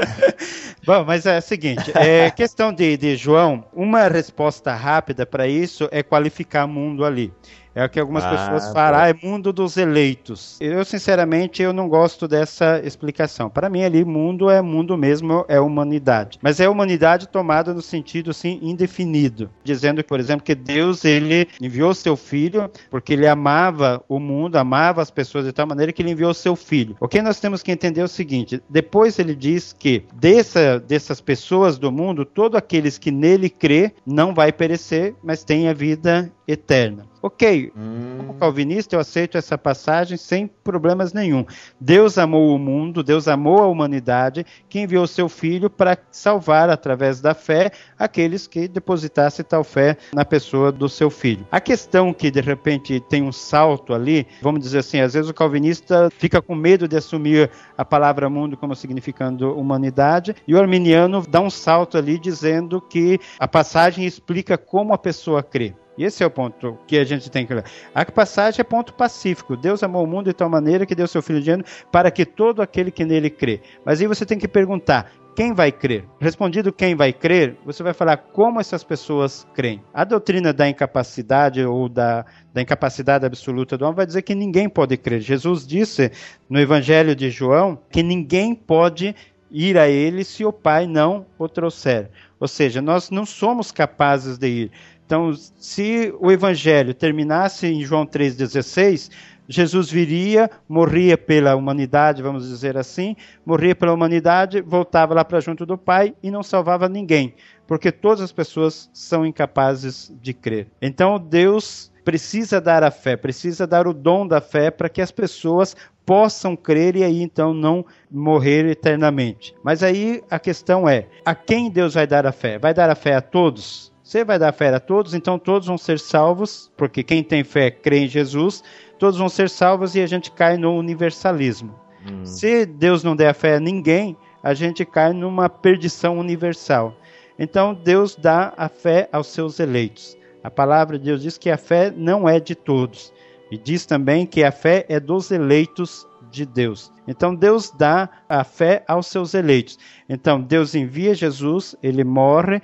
[0.85, 5.87] Bom, mas é o seguinte: é questão de, de João, uma resposta rápida para isso
[5.91, 7.33] é qualificar mundo ali.
[7.73, 10.57] É o que algumas ah, pessoas falam, ah, é mundo dos eleitos.
[10.59, 13.49] Eu, sinceramente, eu não gosto dessa explicação.
[13.49, 16.39] Para mim, ali, mundo é mundo mesmo, é humanidade.
[16.41, 19.49] Mas é humanidade tomada no sentido, assim, indefinido.
[19.63, 25.01] Dizendo, por exemplo, que Deus, ele enviou seu filho porque ele amava o mundo, amava
[25.01, 26.95] as pessoas de tal maneira que ele enviou seu filho.
[26.99, 31.21] O que nós temos que entender é o seguinte, depois ele diz que dessa, dessas
[31.21, 36.31] pessoas do mundo, todos aqueles que nele crê não vai perecer, mas tem a vida
[36.47, 37.08] eterna.
[37.21, 38.15] Ok, hum.
[38.17, 41.45] como calvinista eu aceito essa passagem sem problemas nenhum.
[41.79, 47.19] Deus amou o mundo, Deus amou a humanidade, que enviou seu filho para salvar através
[47.19, 51.45] da fé aqueles que depositassem tal fé na pessoa do seu filho.
[51.51, 55.33] A questão que de repente tem um salto ali, vamos dizer assim, às vezes o
[55.33, 61.25] calvinista fica com medo de assumir a palavra mundo como significando humanidade, e o arminiano
[61.27, 65.73] dá um salto ali dizendo que a passagem explica como a pessoa crê.
[65.99, 67.65] E esse é o ponto que a gente tem que ler.
[67.93, 69.57] A passagem é ponto pacífico.
[69.57, 72.25] Deus amou o mundo de tal maneira que deu seu Filho de ano para que
[72.25, 73.59] todo aquele que nele crê.
[73.83, 76.05] Mas aí você tem que perguntar, quem vai crer?
[76.17, 79.83] Respondido quem vai crer, você vai falar como essas pessoas creem.
[79.93, 84.69] A doutrina da incapacidade ou da, da incapacidade absoluta do homem vai dizer que ninguém
[84.69, 85.19] pode crer.
[85.19, 86.13] Jesus disse
[86.49, 89.13] no Evangelho de João que ninguém pode
[89.51, 92.09] ir a ele se o Pai não o trouxer.
[92.39, 94.71] Ou seja, nós não somos capazes de ir.
[95.09, 99.09] Então, se o evangelho terminasse em João 3,16,
[99.47, 105.65] Jesus viria, morria pela humanidade, vamos dizer assim, morria pela humanidade, voltava lá para junto
[105.65, 107.33] do Pai e não salvava ninguém,
[107.65, 110.67] porque todas as pessoas são incapazes de crer.
[110.79, 115.09] Então, Deus precisa dar a fé, precisa dar o dom da fé para que as
[115.09, 119.55] pessoas possam crer e aí então não morrer eternamente.
[119.63, 122.59] Mas aí a questão é: a quem Deus vai dar a fé?
[122.59, 123.91] Vai dar a fé a todos?
[124.09, 127.69] Você vai dar fé a todos, então todos vão ser salvos, porque quem tem fé
[127.69, 128.63] crê em Jesus,
[128.97, 131.79] todos vão ser salvos e a gente cai no universalismo.
[132.09, 132.25] Hum.
[132.25, 136.97] Se Deus não der a fé a ninguém, a gente cai numa perdição universal.
[137.37, 140.17] Então Deus dá a fé aos seus eleitos.
[140.43, 143.13] A palavra de Deus diz que a fé não é de todos.
[143.51, 146.91] E diz também que a fé é dos eleitos de Deus.
[147.07, 149.77] Então Deus dá a fé aos seus eleitos.
[150.07, 152.59] Então Deus envia Jesus, ele morre,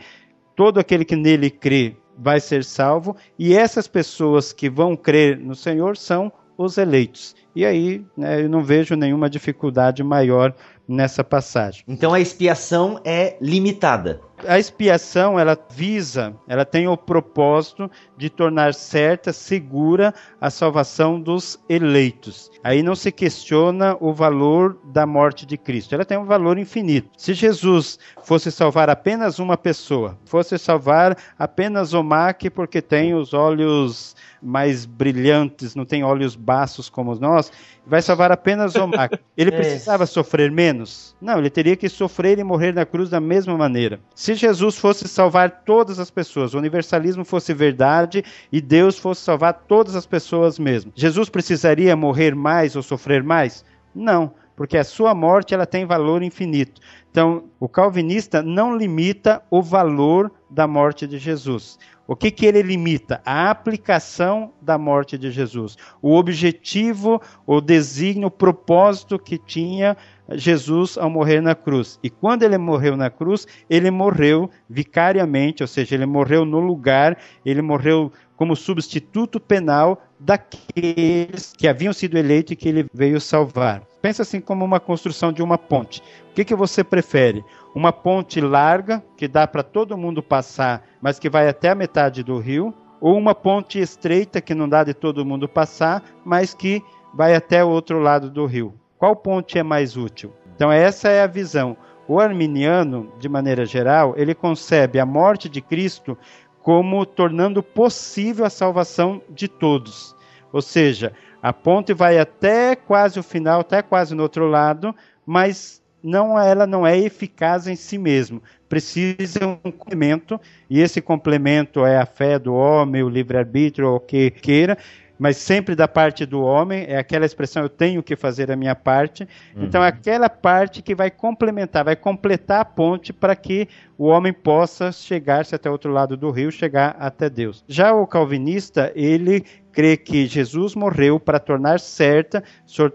[0.56, 5.54] todo aquele que nele crê vai ser salvo, e essas pessoas que vão crer no
[5.54, 7.36] Senhor são os eleitos.
[7.56, 10.54] E aí né, eu não vejo nenhuma dificuldade maior
[10.88, 11.84] nessa passagem.
[11.88, 14.22] Então a expiação é limitada.
[14.46, 21.58] A expiação, ela visa, ela tem o propósito de tornar certa, segura a salvação dos
[21.70, 22.52] eleitos.
[22.62, 25.96] Aí não se questiona o valor da morte de Cristo.
[25.96, 27.10] Ela tem um valor infinito.
[27.18, 33.34] Se Jesus fosse salvar apenas uma pessoa, fosse salvar apenas o Mac porque tem os
[33.34, 34.16] olhos
[34.46, 37.52] mais brilhantes, não tem olhos baços como nós,
[37.86, 39.14] vai salvar apenas o Mac.
[39.36, 39.56] Ele é.
[39.56, 41.16] precisava sofrer menos?
[41.20, 44.00] Não, ele teria que sofrer e morrer na cruz da mesma maneira.
[44.14, 49.66] Se Jesus fosse salvar todas as pessoas, o universalismo fosse verdade e Deus fosse salvar
[49.68, 53.66] todas as pessoas mesmo, Jesus precisaria morrer mais ou sofrer mais?
[53.94, 56.82] Não, porque a sua morte ela tem valor infinito.
[57.12, 61.78] Então, o calvinista não limita o valor da morte de Jesus.
[62.08, 63.20] O que, que ele limita?
[63.26, 65.76] A aplicação da morte de Jesus.
[66.02, 69.98] O objetivo, o desígnio, o propósito que tinha
[70.34, 72.00] Jesus ao morrer na cruz.
[72.04, 77.18] E quando ele morreu na cruz, ele morreu vicariamente, ou seja, ele morreu no lugar,
[77.44, 83.82] ele morreu como substituto penal daqueles que haviam sido eleitos e que ele veio salvar.
[84.06, 86.00] Pensa assim como uma construção de uma ponte.
[86.30, 87.44] O que, que você prefere?
[87.74, 92.22] Uma ponte larga, que dá para todo mundo passar, mas que vai até a metade
[92.22, 96.84] do rio, ou uma ponte estreita, que não dá de todo mundo passar, mas que
[97.16, 98.76] vai até o outro lado do rio?
[99.00, 100.32] Qual ponte é mais útil?
[100.56, 101.76] Então, essa é a visão.
[102.08, 106.16] O arminiano, de maneira geral, ele concebe a morte de Cristo
[106.62, 110.16] como tornando possível a salvação de todos.
[110.54, 111.12] Ou seja,
[111.46, 116.66] a ponte vai até quase o final, até quase no outro lado, mas não ela
[116.66, 118.42] não é eficaz em si mesmo.
[118.68, 124.32] Precisa um complemento, e esse complemento é a fé do homem, o livre-arbítrio, o que
[124.32, 124.76] queira,
[125.18, 128.76] mas sempre da parte do homem, é aquela expressão eu tenho que fazer a minha
[128.76, 129.28] parte.
[129.56, 129.64] Uhum.
[129.64, 134.34] Então é aquela parte que vai complementar, vai completar a ponte para que o homem
[134.34, 137.64] possa chegar-se até o outro lado do rio, chegar até Deus.
[137.68, 142.42] Já o calvinista, ele crê que Jesus morreu para tornar certa,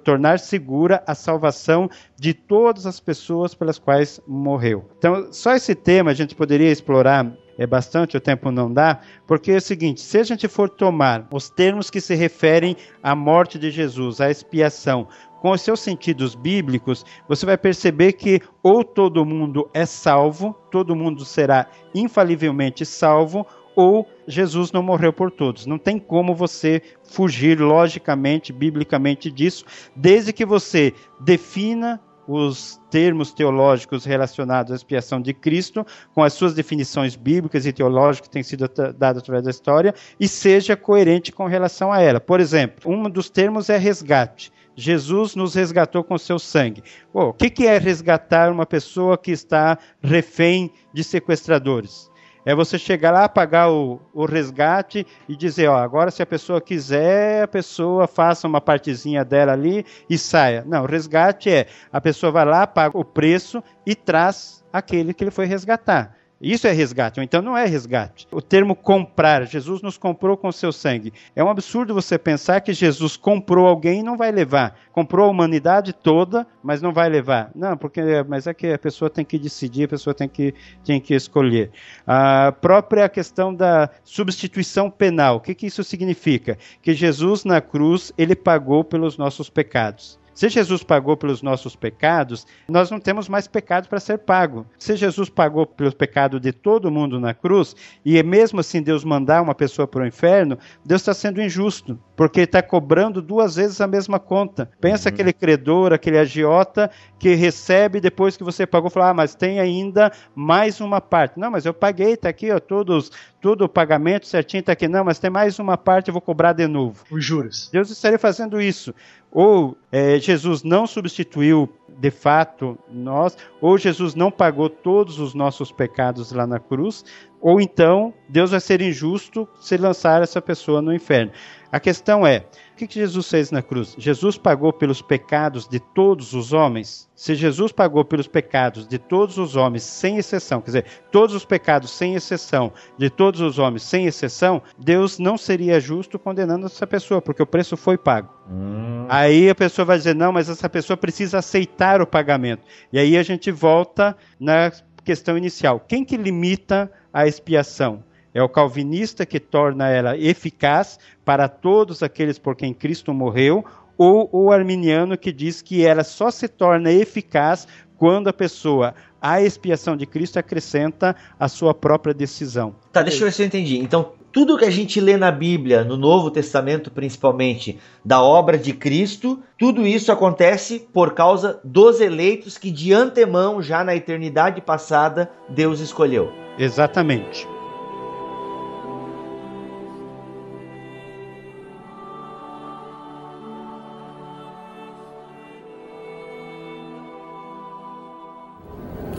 [0.03, 4.89] tornar segura a salvação de todas as pessoas pelas quais morreu.
[4.97, 7.31] Então, só esse tema a gente poderia explorar
[7.61, 11.29] é bastante, o tempo não dá, porque é o seguinte: se a gente for tomar
[11.31, 15.07] os termos que se referem à morte de Jesus, à expiação,
[15.43, 20.97] com os seus sentidos bíblicos, você vai perceber que ou todo mundo é salvo, todo
[20.97, 23.47] mundo será infalivelmente salvo,
[23.77, 25.67] ou Jesus não morreu por todos.
[25.67, 32.01] Não tem como você fugir logicamente, biblicamente disso, desde que você defina
[32.33, 38.29] os termos teológicos relacionados à expiação de Cristo, com as suas definições bíblicas e teológicas
[38.29, 42.21] que têm sido dadas através da história, e seja coerente com relação a ela.
[42.21, 44.53] Por exemplo, um dos termos é resgate.
[44.77, 46.83] Jesus nos resgatou com seu sangue.
[47.13, 52.10] O que é resgatar uma pessoa que está refém de sequestradores?
[52.45, 56.61] É você chegar lá, pagar o, o resgate e dizer, ó, agora se a pessoa
[56.61, 60.65] quiser, a pessoa faça uma partezinha dela ali e saia.
[60.67, 65.25] Não, o resgate é a pessoa vai lá, paga o preço e traz aquele que
[65.25, 66.20] ele foi resgatar.
[66.41, 68.27] Isso é resgate, ou então não é resgate.
[68.33, 71.13] O termo comprar, Jesus nos comprou com seu sangue.
[71.37, 74.75] É um absurdo você pensar que Jesus comprou alguém e não vai levar.
[74.91, 77.51] Comprou a humanidade toda, mas não vai levar.
[77.55, 80.99] Não, porque mas é que a pessoa tem que decidir, a pessoa tem que, tem
[80.99, 81.71] que escolher.
[82.07, 86.57] A própria questão da substituição penal, o que, que isso significa?
[86.81, 90.20] Que Jesus na cruz, ele pagou pelos nossos pecados.
[90.35, 94.67] Se Jesus pagou pelos nossos pecados, nós não temos mais pecado para ser pago.
[94.79, 97.75] Se Jesus pagou pelos pecados de todo mundo na cruz,
[98.05, 102.43] e mesmo assim Deus mandar uma pessoa para o inferno, Deus está sendo injusto, porque
[102.43, 104.71] está cobrando duas vezes a mesma conta.
[104.81, 105.15] Pensa uhum.
[105.15, 110.11] aquele credor, aquele agiota que recebe depois que você pagou, fala, ah, mas tem ainda
[110.35, 111.39] mais uma parte.
[111.39, 113.11] Não, mas eu paguei, está aqui, ó, todos,
[113.41, 114.87] tudo o pagamento certinho está aqui.
[114.89, 117.05] Não, mas tem mais uma parte, eu vou cobrar de novo.
[117.11, 117.69] Os juros.
[117.73, 118.95] Deus estaria fazendo isso
[119.31, 125.71] ou é, Jesus não substituiu de fato nós, ou Jesus não pagou todos os nossos
[125.71, 127.05] pecados lá na cruz,
[127.41, 131.31] ou então Deus vai ser injusto se lançar essa pessoa no inferno.
[131.71, 132.47] A questão é:
[132.85, 133.95] o que Jesus fez na cruz?
[133.99, 137.09] Jesus pagou pelos pecados de todos os homens?
[137.15, 141.45] Se Jesus pagou pelos pecados de todos os homens, sem exceção, quer dizer, todos os
[141.45, 146.87] pecados sem exceção, de todos os homens sem exceção, Deus não seria justo condenando essa
[146.87, 148.33] pessoa, porque o preço foi pago.
[148.51, 149.07] Hum.
[149.09, 152.63] Aí a pessoa vai dizer: não, mas essa pessoa precisa aceitar o pagamento.
[152.93, 154.73] E aí a gente volta na
[155.05, 158.03] questão inicial: quem que limita a expiação?
[158.33, 163.65] É o calvinista que torna ela eficaz para todos aqueles por quem Cristo morreu,
[163.99, 167.67] ou o arminiano que diz que ela só se torna eficaz
[167.99, 172.75] quando a pessoa, a expiação de Cristo, acrescenta a sua própria decisão.
[172.91, 173.79] Tá, deixa eu ver se eu entendi.
[173.79, 178.73] Então, tudo que a gente lê na Bíblia, no Novo Testamento principalmente, da obra de
[178.73, 185.31] Cristo, tudo isso acontece por causa dos eleitos que de antemão, já na eternidade passada,
[185.49, 186.33] Deus escolheu.
[186.57, 187.47] Exatamente.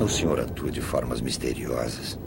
[0.01, 2.17] O senhor atua de formas misteriosas.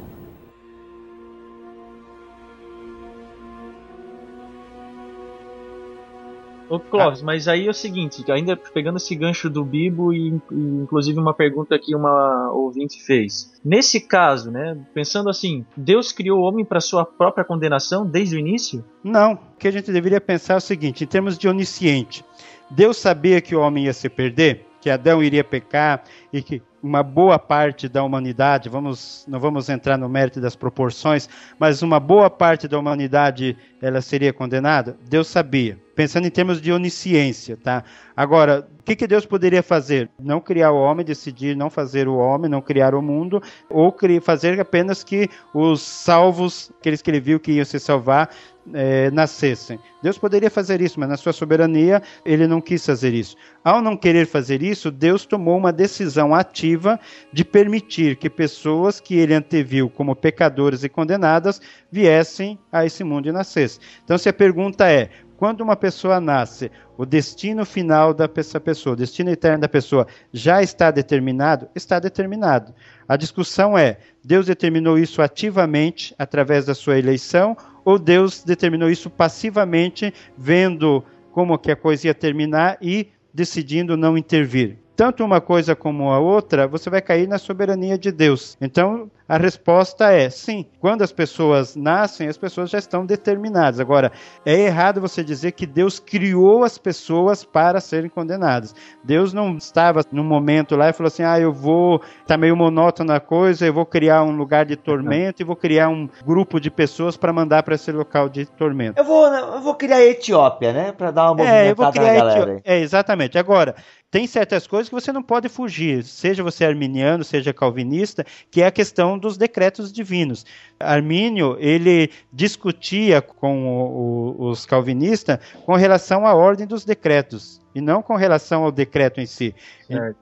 [6.70, 7.24] Ô Clóvis, ah.
[7.24, 11.34] mas aí é o seguinte, ainda pegando esse gancho do Bibo e, e, inclusive uma
[11.34, 13.52] pergunta que uma ouvinte fez.
[13.64, 18.38] Nesse caso, né, pensando assim, Deus criou o homem para sua própria condenação desde o
[18.38, 18.84] início?
[19.02, 19.34] Não.
[19.34, 22.24] O que a gente deveria pensar é o seguinte, em termos de onisciente.
[22.70, 26.04] Deus sabia que o homem ia se perder, que Adão iria pecar
[26.34, 31.28] e que uma boa parte da humanidade, vamos, não vamos entrar no mérito das proporções,
[31.60, 34.96] mas uma boa parte da humanidade ela seria condenada?
[35.08, 35.78] Deus sabia.
[35.94, 37.84] Pensando em termos de onisciência, tá?
[38.16, 40.10] Agora, o que, que Deus poderia fazer?
[40.18, 44.60] Não criar o homem, decidir não fazer o homem, não criar o mundo, ou fazer
[44.60, 48.28] apenas que os salvos, aqueles que ele viu que iam se salvar,
[48.72, 49.78] é, nascessem.
[50.02, 53.36] Deus poderia fazer isso, mas na sua soberania ele não quis fazer isso.
[53.62, 57.00] Ao não querer fazer isso, Deus tomou uma decisão ativa
[57.32, 61.60] de permitir que pessoas que ele anteviu como pecadoras e condenadas
[61.90, 63.80] viessem a esse mundo e nascessem.
[64.04, 68.96] Então, se a pergunta é: quando uma pessoa nasce, o destino final dessa pessoa, o
[68.96, 71.68] destino eterno da pessoa já está determinado?
[71.74, 72.72] Está determinado.
[73.08, 79.10] A discussão é: Deus determinou isso ativamente através da sua eleição ou Deus determinou isso
[79.10, 84.78] passivamente, vendo como que a coisa ia terminar e decidindo não intervir?
[84.96, 88.56] Tanto uma coisa como a outra, você vai cair na soberania de Deus.
[88.60, 90.66] Então, a resposta é sim.
[90.78, 93.80] Quando as pessoas nascem, as pessoas já estão determinadas.
[93.80, 94.12] Agora,
[94.44, 98.74] é errado você dizer que Deus criou as pessoas para serem condenadas.
[99.02, 102.02] Deus não estava no momento lá e falou assim: ah, eu vou.
[102.26, 105.88] Tá meio monótona a coisa, eu vou criar um lugar de tormento e vou criar
[105.88, 109.00] um grupo de pessoas para mandar para esse local de tormento.
[109.00, 110.92] Eu vou, eu vou criar a Etiópia, né?
[110.92, 112.40] Para dar uma movimentada é, eu vou criar na galera.
[112.40, 112.62] Etiópia.
[112.64, 113.38] É, exatamente.
[113.38, 113.74] Agora,
[114.14, 118.66] tem certas coisas que você não pode fugir, seja você arminiano, seja calvinista, que é
[118.66, 120.46] a questão dos decretos divinos.
[120.78, 127.80] Armínio ele discutia com o, o, os calvinistas com relação à ordem dos decretos e
[127.80, 129.52] não com relação ao decreto em si.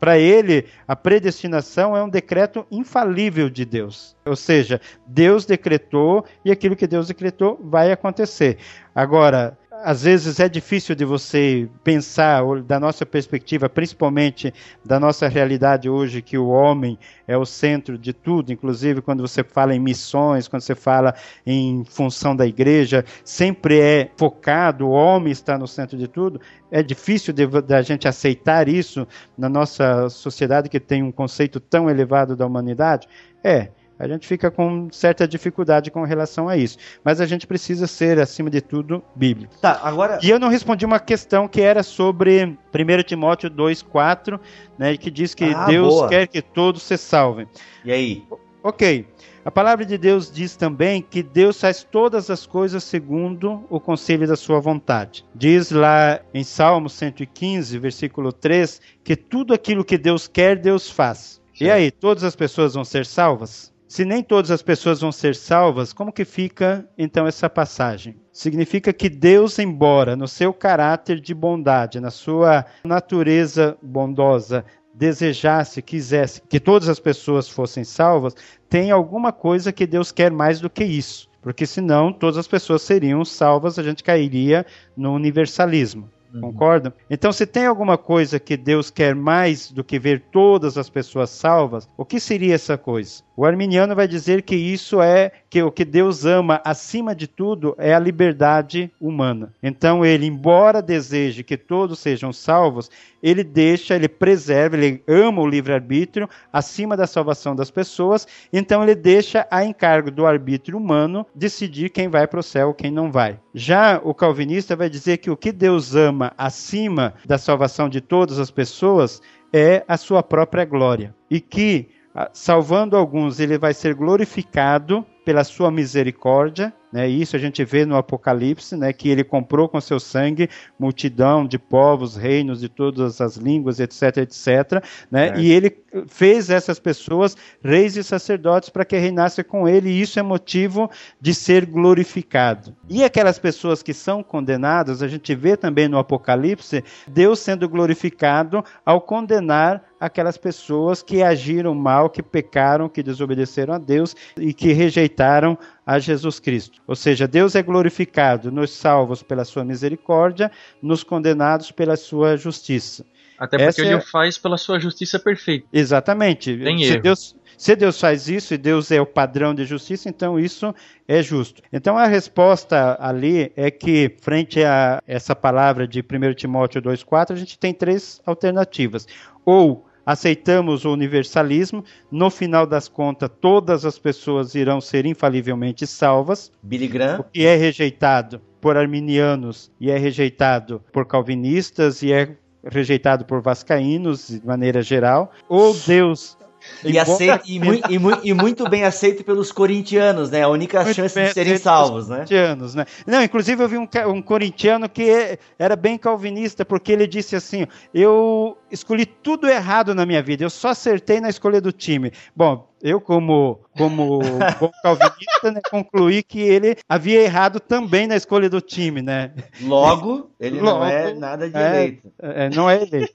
[0.01, 4.17] Para ele, a predestinação é um decreto infalível de Deus.
[4.25, 8.57] Ou seja, Deus decretou e aquilo que Deus decretou vai acontecer.
[8.95, 14.53] Agora, às vezes é difícil de você pensar, da nossa perspectiva, principalmente
[14.85, 19.43] da nossa realidade hoje, que o homem é o centro de tudo, inclusive quando você
[19.43, 21.15] fala em missões, quando você fala
[21.45, 26.41] em função da igreja, sempre é focado, o homem está no centro de tudo.
[26.71, 27.35] É difícil
[27.67, 29.07] da gente aceitar isso
[29.37, 33.09] na nossa sociedade que tem um conceito tão elevado da humanidade?
[33.45, 33.71] É
[34.03, 36.77] a gente fica com certa dificuldade com relação a isso.
[37.05, 39.55] Mas a gente precisa ser, acima de tudo, bíblico.
[39.61, 40.19] Tá, agora.
[40.21, 42.59] E eu não respondi uma questão que era sobre 1
[43.07, 44.41] Timóteo 2,4,
[44.77, 46.09] né, que diz que ah, Deus boa.
[46.09, 47.47] quer que todos se salvem.
[47.85, 48.25] E aí?
[48.61, 49.07] Ok.
[49.45, 54.27] A palavra de Deus diz também que Deus faz todas as coisas segundo o conselho
[54.27, 55.25] da sua vontade.
[55.33, 61.41] Diz lá em Salmo 115, versículo 3, que tudo aquilo que Deus quer, Deus faz.
[61.61, 63.72] E aí, todas as pessoas vão ser salvas?
[63.93, 68.17] Se nem todas as pessoas vão ser salvas, como que fica então essa passagem?
[68.33, 74.65] Significa que Deus, embora no seu caráter de bondade, na sua natureza bondosa,
[74.95, 78.35] desejasse, quisesse que todas as pessoas fossem salvas,
[78.67, 81.29] tem alguma coisa que Deus quer mais do que isso.
[81.43, 84.65] Porque senão todas as pessoas seriam salvas, a gente cairia
[84.97, 86.09] no universalismo.
[86.33, 86.41] Uhum.
[86.41, 86.93] Concordam?
[87.11, 91.31] Então, se tem alguma coisa que Deus quer mais do que ver todas as pessoas
[91.31, 93.23] salvas, o que seria essa coisa?
[93.37, 97.75] O arminiano vai dizer que isso é que o que Deus ama acima de tudo
[97.79, 99.53] é a liberdade humana.
[99.63, 102.91] Então ele, embora deseje que todos sejam salvos,
[103.23, 108.95] ele deixa, ele preserva, ele ama o livre-arbítrio acima da salvação das pessoas, então ele
[108.95, 113.39] deixa a encargo do arbítrio humano decidir quem vai para o céu, quem não vai.
[113.55, 118.39] Já o calvinista vai dizer que o que Deus ama acima da salvação de todas
[118.39, 119.21] as pessoas
[119.53, 121.15] é a sua própria glória.
[121.31, 121.89] E que
[122.33, 127.09] salvando alguns, ele vai ser glorificado pela sua misericórdia, né?
[127.09, 128.93] Isso a gente vê no Apocalipse, né?
[128.93, 134.19] Que ele comprou com seu sangue multidão de povos, reinos de todas as línguas, etc,
[134.19, 135.29] etc, né?
[135.29, 135.41] É.
[135.41, 135.77] E ele
[136.07, 140.91] fez essas pessoas reis e sacerdotes para que reinassem com ele, e isso é motivo
[141.21, 142.75] de ser glorificado.
[142.89, 148.65] E aquelas pessoas que são condenadas, a gente vê também no Apocalipse Deus sendo glorificado
[148.85, 154.73] ao condenar aquelas pessoas que agiram mal, que pecaram, que desobedeceram a Deus e que
[154.73, 156.83] rejeitaram a Jesus Cristo.
[156.89, 160.51] Ou seja, Deus é glorificado nos salvos pela sua misericórdia,
[160.83, 163.07] nos condenados pela sua justiça.
[163.39, 163.97] Até porque Essa ele é...
[163.97, 165.69] o faz pela sua justiça perfeita.
[165.73, 166.57] Exatamente.
[166.57, 167.03] Tem se erro.
[167.03, 170.75] Deus, se Deus faz isso e Deus é o padrão de justiça, então isso
[171.07, 171.63] é justo.
[171.73, 177.37] Então a resposta ali é que, frente a essa palavra de 1 Timóteo 2,4, a
[177.37, 179.07] gente tem três alternativas.
[179.45, 186.53] Ou aceitamos o universalismo, no final das contas, todas as pessoas irão ser infalivelmente salvas.
[186.63, 187.21] Billy Graham.
[187.21, 193.41] O que é rejeitado por arminianos e é rejeitado por calvinistas e é rejeitado por
[193.41, 195.33] vascaínos de maneira geral.
[195.49, 196.39] Ou Deus
[196.85, 200.43] e, aceito, e, mu e, mu e, muito bem aceito pelos corintianos, né?
[200.43, 202.17] A única muito chance de serem salvos, né?
[202.17, 202.85] Corintianos, né?
[203.07, 207.67] Não, inclusive eu vi um, um corintiano que era bem calvinista, porque ele disse assim:
[207.95, 212.13] eu escolhi tudo errado na minha vida, eu só acertei na escolha do time.
[212.35, 214.19] Bom, eu, como, como
[214.59, 219.33] bom calvinista, né, concluí que ele havia errado também na escolha do time, né?
[219.61, 222.13] Logo, ele Logo, não é nada de é, eleito.
[222.21, 223.15] É, não é eleito.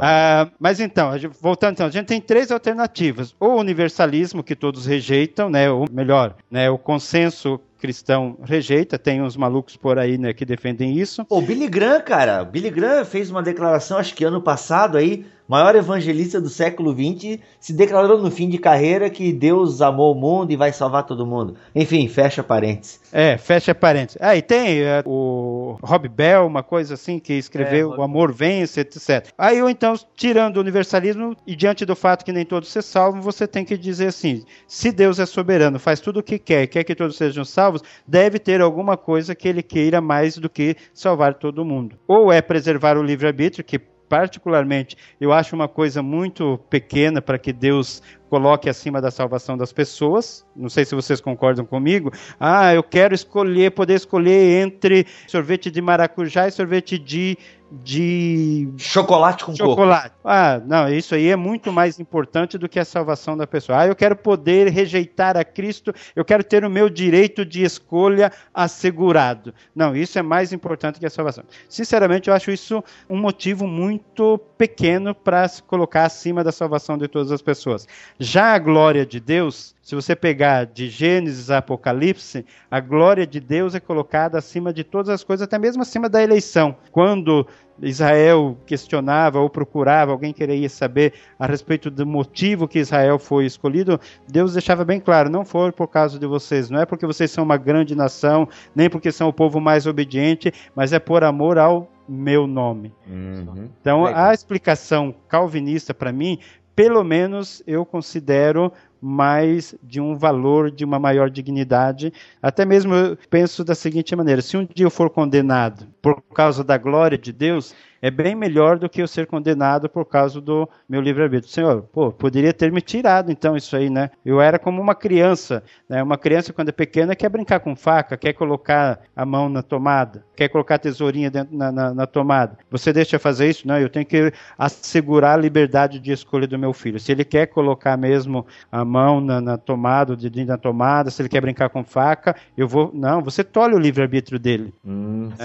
[0.00, 3.34] Ah, mas então, voltando então, a gente tem três alternativas.
[3.38, 5.70] O universalismo, que todos rejeitam, né?
[5.70, 10.98] Ou melhor, né, o consenso cristão rejeita, tem uns malucos por aí, né, que defendem
[10.98, 11.24] isso.
[11.28, 15.74] O Billy Graham, cara, Billy Graham fez uma declaração, acho que ano passado aí, maior
[15.74, 20.52] evangelista do século XX, se declarou no fim de carreira que Deus amou o mundo
[20.52, 21.56] e vai salvar todo mundo.
[21.74, 23.00] Enfim, fecha parênteses.
[23.10, 24.18] É, fecha parênteses.
[24.20, 28.32] Ah, e tem é, o Rob Bell, uma coisa assim, que escreveu é, O Amor
[28.32, 29.28] Vence, etc.
[29.38, 33.22] Aí, ou então, tirando o universalismo e diante do fato que nem todos se salvam,
[33.22, 36.84] você tem que dizer assim, se Deus é soberano, faz tudo o que quer, quer
[36.84, 41.34] que todos sejam salvos, deve ter alguma coisa que ele queira mais do que salvar
[41.34, 41.96] todo mundo.
[42.06, 47.52] Ou é preservar o livre-arbítrio, que particularmente, eu acho uma coisa muito pequena para que
[47.52, 50.44] Deus coloque acima da salvação das pessoas.
[50.54, 52.12] Não sei se vocês concordam comigo.
[52.38, 57.38] Ah, eu quero escolher, poder escolher entre sorvete de maracujá e sorvete de
[57.70, 60.10] de chocolate com chocolate.
[60.10, 60.20] Coco.
[60.24, 63.80] Ah, não, isso aí é muito mais importante do que a salvação da pessoa.
[63.80, 68.32] Ah, eu quero poder rejeitar a Cristo, eu quero ter o meu direito de escolha
[68.54, 69.52] assegurado.
[69.74, 71.44] Não, isso é mais importante que a salvação.
[71.68, 77.06] Sinceramente, eu acho isso um motivo muito pequeno para se colocar acima da salvação de
[77.06, 77.86] todas as pessoas.
[78.20, 83.38] Já a glória de Deus, se você pegar de Gênesis a Apocalipse, a glória de
[83.38, 86.74] Deus é colocada acima de todas as coisas, até mesmo acima da eleição.
[86.90, 87.46] Quando
[87.80, 94.00] Israel questionava ou procurava, alguém queria saber a respeito do motivo que Israel foi escolhido,
[94.26, 97.44] Deus deixava bem claro: não foi por causa de vocês, não é porque vocês são
[97.44, 101.88] uma grande nação, nem porque são o povo mais obediente, mas é por amor ao
[102.08, 102.92] meu nome.
[103.06, 103.68] Uhum.
[103.80, 106.38] Então, a explicação calvinista, para mim,
[106.78, 108.72] pelo menos eu considero
[109.02, 112.12] mais de um valor, de uma maior dignidade.
[112.40, 116.62] Até mesmo eu penso da seguinte maneira: se um dia eu for condenado por causa
[116.62, 120.68] da glória de Deus, é bem melhor do que eu ser condenado por causa do
[120.88, 121.52] meu livre-arbítrio.
[121.52, 124.10] Senhor, pô, poderia ter me tirado então isso aí, né?
[124.24, 126.02] Eu era como uma criança, né?
[126.02, 130.24] Uma criança quando é pequena quer brincar com faca, quer colocar a mão na tomada,
[130.36, 132.58] quer colocar a tesourinha dentro, na, na, na tomada.
[132.70, 133.66] Você deixa fazer isso?
[133.66, 137.00] Não, eu tenho que assegurar a liberdade de escolha do meu filho.
[137.00, 141.20] Se ele quer colocar mesmo a mão na, na tomada, o dedinho na tomada, se
[141.22, 142.90] ele quer brincar com faca, eu vou.
[142.94, 144.72] Não, você tolhe o livre-arbítrio dele.
[144.84, 145.44] Hum, é.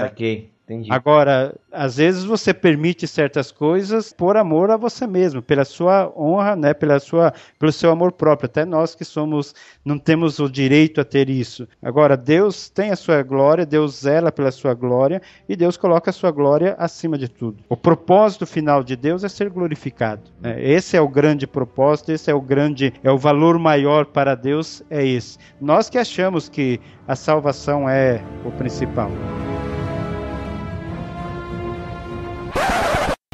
[0.66, 0.90] Entendi.
[0.92, 6.56] Agora, às vezes você permite certas coisas por amor a você mesmo, pela sua honra,
[6.56, 8.46] né, pela sua, pelo seu amor próprio.
[8.46, 9.54] Até nós que somos,
[9.84, 11.68] não temos o direito a ter isso.
[11.82, 16.14] Agora, Deus tem a sua glória, Deus zela pela sua glória e Deus coloca a
[16.14, 17.62] sua glória acima de tudo.
[17.68, 20.22] O propósito final de Deus é ser glorificado.
[20.40, 20.64] Né?
[20.64, 24.82] Esse é o grande propósito, esse é o grande, é o valor maior para Deus,
[24.90, 25.38] é esse.
[25.60, 29.12] Nós que achamos que a salvação é o principal.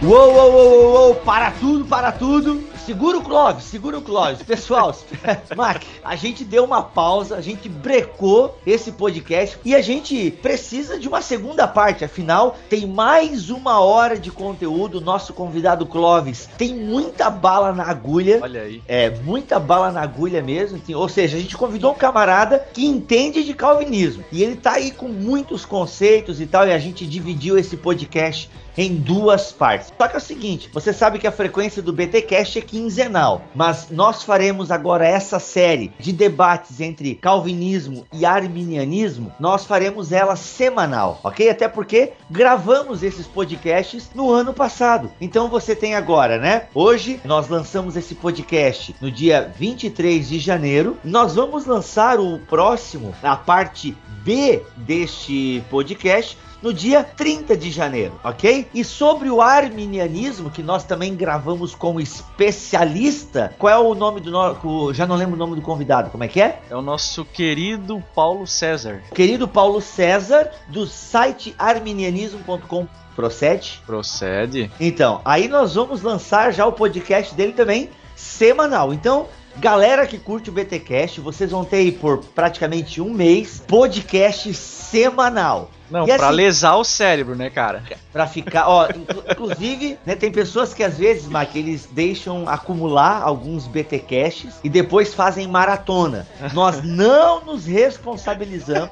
[0.02, 2.69] Uou, uou, uou, uou, para tudo, para tudo.
[2.86, 4.42] Segura o Clóvis, segura o Clóvis.
[4.42, 4.96] Pessoal,
[5.56, 10.98] Mac, a gente deu uma pausa, a gente brecou esse podcast e a gente precisa
[11.00, 12.04] de uma segunda parte.
[12.04, 15.00] Afinal, tem mais uma hora de conteúdo.
[15.00, 18.40] Nosso convidado Clóvis tem muita bala na agulha.
[18.42, 18.82] Olha aí.
[18.88, 20.82] É, muita bala na agulha mesmo.
[20.96, 24.24] Ou seja, a gente convidou um camarada que entende de calvinismo.
[24.32, 26.68] E ele tá aí com muitos conceitos e tal.
[26.68, 28.50] E a gente dividiu esse podcast
[28.80, 29.92] em duas partes.
[29.98, 33.88] Só que é o seguinte, você sabe que a frequência do BTcast é quinzenal, mas
[33.90, 41.20] nós faremos agora essa série de debates entre calvinismo e arminianismo, nós faremos ela semanal,
[41.24, 41.50] ok?
[41.50, 45.12] Até porque gravamos esses podcasts no ano passado.
[45.20, 46.68] Então você tem agora, né?
[46.76, 50.98] Hoje nós lançamos esse podcast no dia 23 de janeiro.
[51.04, 58.20] Nós vamos lançar o próximo, a parte B deste podcast no dia 30 de janeiro,
[58.24, 58.68] ok?
[58.74, 64.32] E sobre o arminianismo, que nós também gravamos com especialista, qual é o nome do
[64.32, 64.94] nosso.
[64.94, 66.62] Já não lembro o nome do convidado, como é que é?
[66.70, 69.02] É o nosso querido Paulo César.
[69.14, 72.88] Querido Paulo César, do site arminianismo.com.
[73.16, 73.82] Procede?
[73.86, 74.72] Procede.
[74.80, 78.94] Então, aí nós vamos lançar já o podcast dele também semanal.
[78.94, 79.28] Então,
[79.58, 85.70] Galera que curte o BTcast, vocês vão ter aí por praticamente um mês podcast semanal.
[85.90, 87.84] Não, e pra assim, lesar o cérebro, né, cara?
[88.14, 88.88] Pra ficar, ó,
[89.32, 95.14] inclusive, né, tem pessoas que às vezes, Mac, eles deixam acumular alguns BTcasts e depois
[95.14, 96.28] fazem maratona.
[96.54, 98.92] Nós não nos responsabilizamos,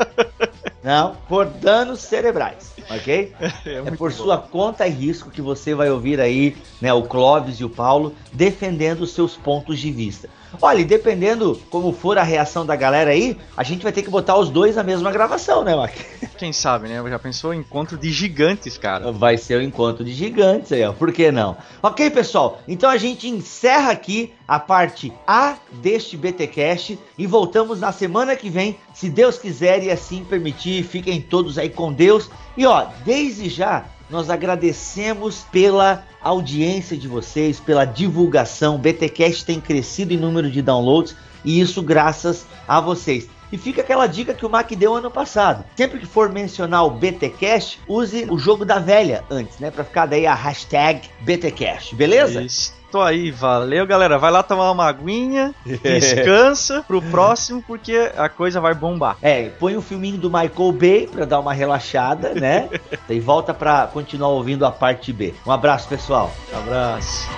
[0.88, 3.34] não, por danos cerebrais, ok?
[3.66, 4.16] É, é por bom.
[4.16, 8.14] sua conta e risco que você vai ouvir aí, né, o Clóvis e o Paulo
[8.32, 10.30] defendendo os seus pontos de vista.
[10.60, 14.10] Olha, e dependendo como for a reação da galera aí, a gente vai ter que
[14.10, 15.92] botar os dois na mesma gravação, né, Mac?
[16.38, 17.02] Quem sabe, né?
[17.08, 19.10] Já pensou encontro de gigantes, cara?
[19.12, 20.92] Vai ser o encontro de gigantes aí, ó.
[20.92, 21.56] Por que não?
[21.82, 22.60] Ok, pessoal.
[22.66, 28.48] Então a gente encerra aqui a parte A deste BTcast e voltamos na semana que
[28.48, 30.84] vem, se Deus quiser e assim permitir.
[30.84, 32.30] Fiquem todos aí com Deus.
[32.56, 38.76] E ó, desde já nós agradecemos pela audiência de vocês, pela divulgação.
[38.76, 41.14] O BTcast tem crescido em número de downloads
[41.44, 43.28] e isso graças a vocês.
[43.50, 45.64] E fica aquela dica que o Mac deu ano passado.
[45.74, 49.70] Sempre que for mencionar o BTcast, use o jogo da velha antes, né?
[49.70, 52.42] Para ficar daí a hashtag BTcast, beleza?
[52.42, 52.77] Isso.
[52.90, 54.18] Tô aí, valeu galera.
[54.18, 59.16] Vai lá tomar uma aguinha, descansa pro próximo, porque a coisa vai bombar.
[59.20, 62.68] É, põe um filminho do Michael Bay pra dar uma relaxada, né?
[63.08, 65.34] e volta pra continuar ouvindo a parte B.
[65.46, 66.32] Um abraço, pessoal.
[66.52, 67.28] Um abraço.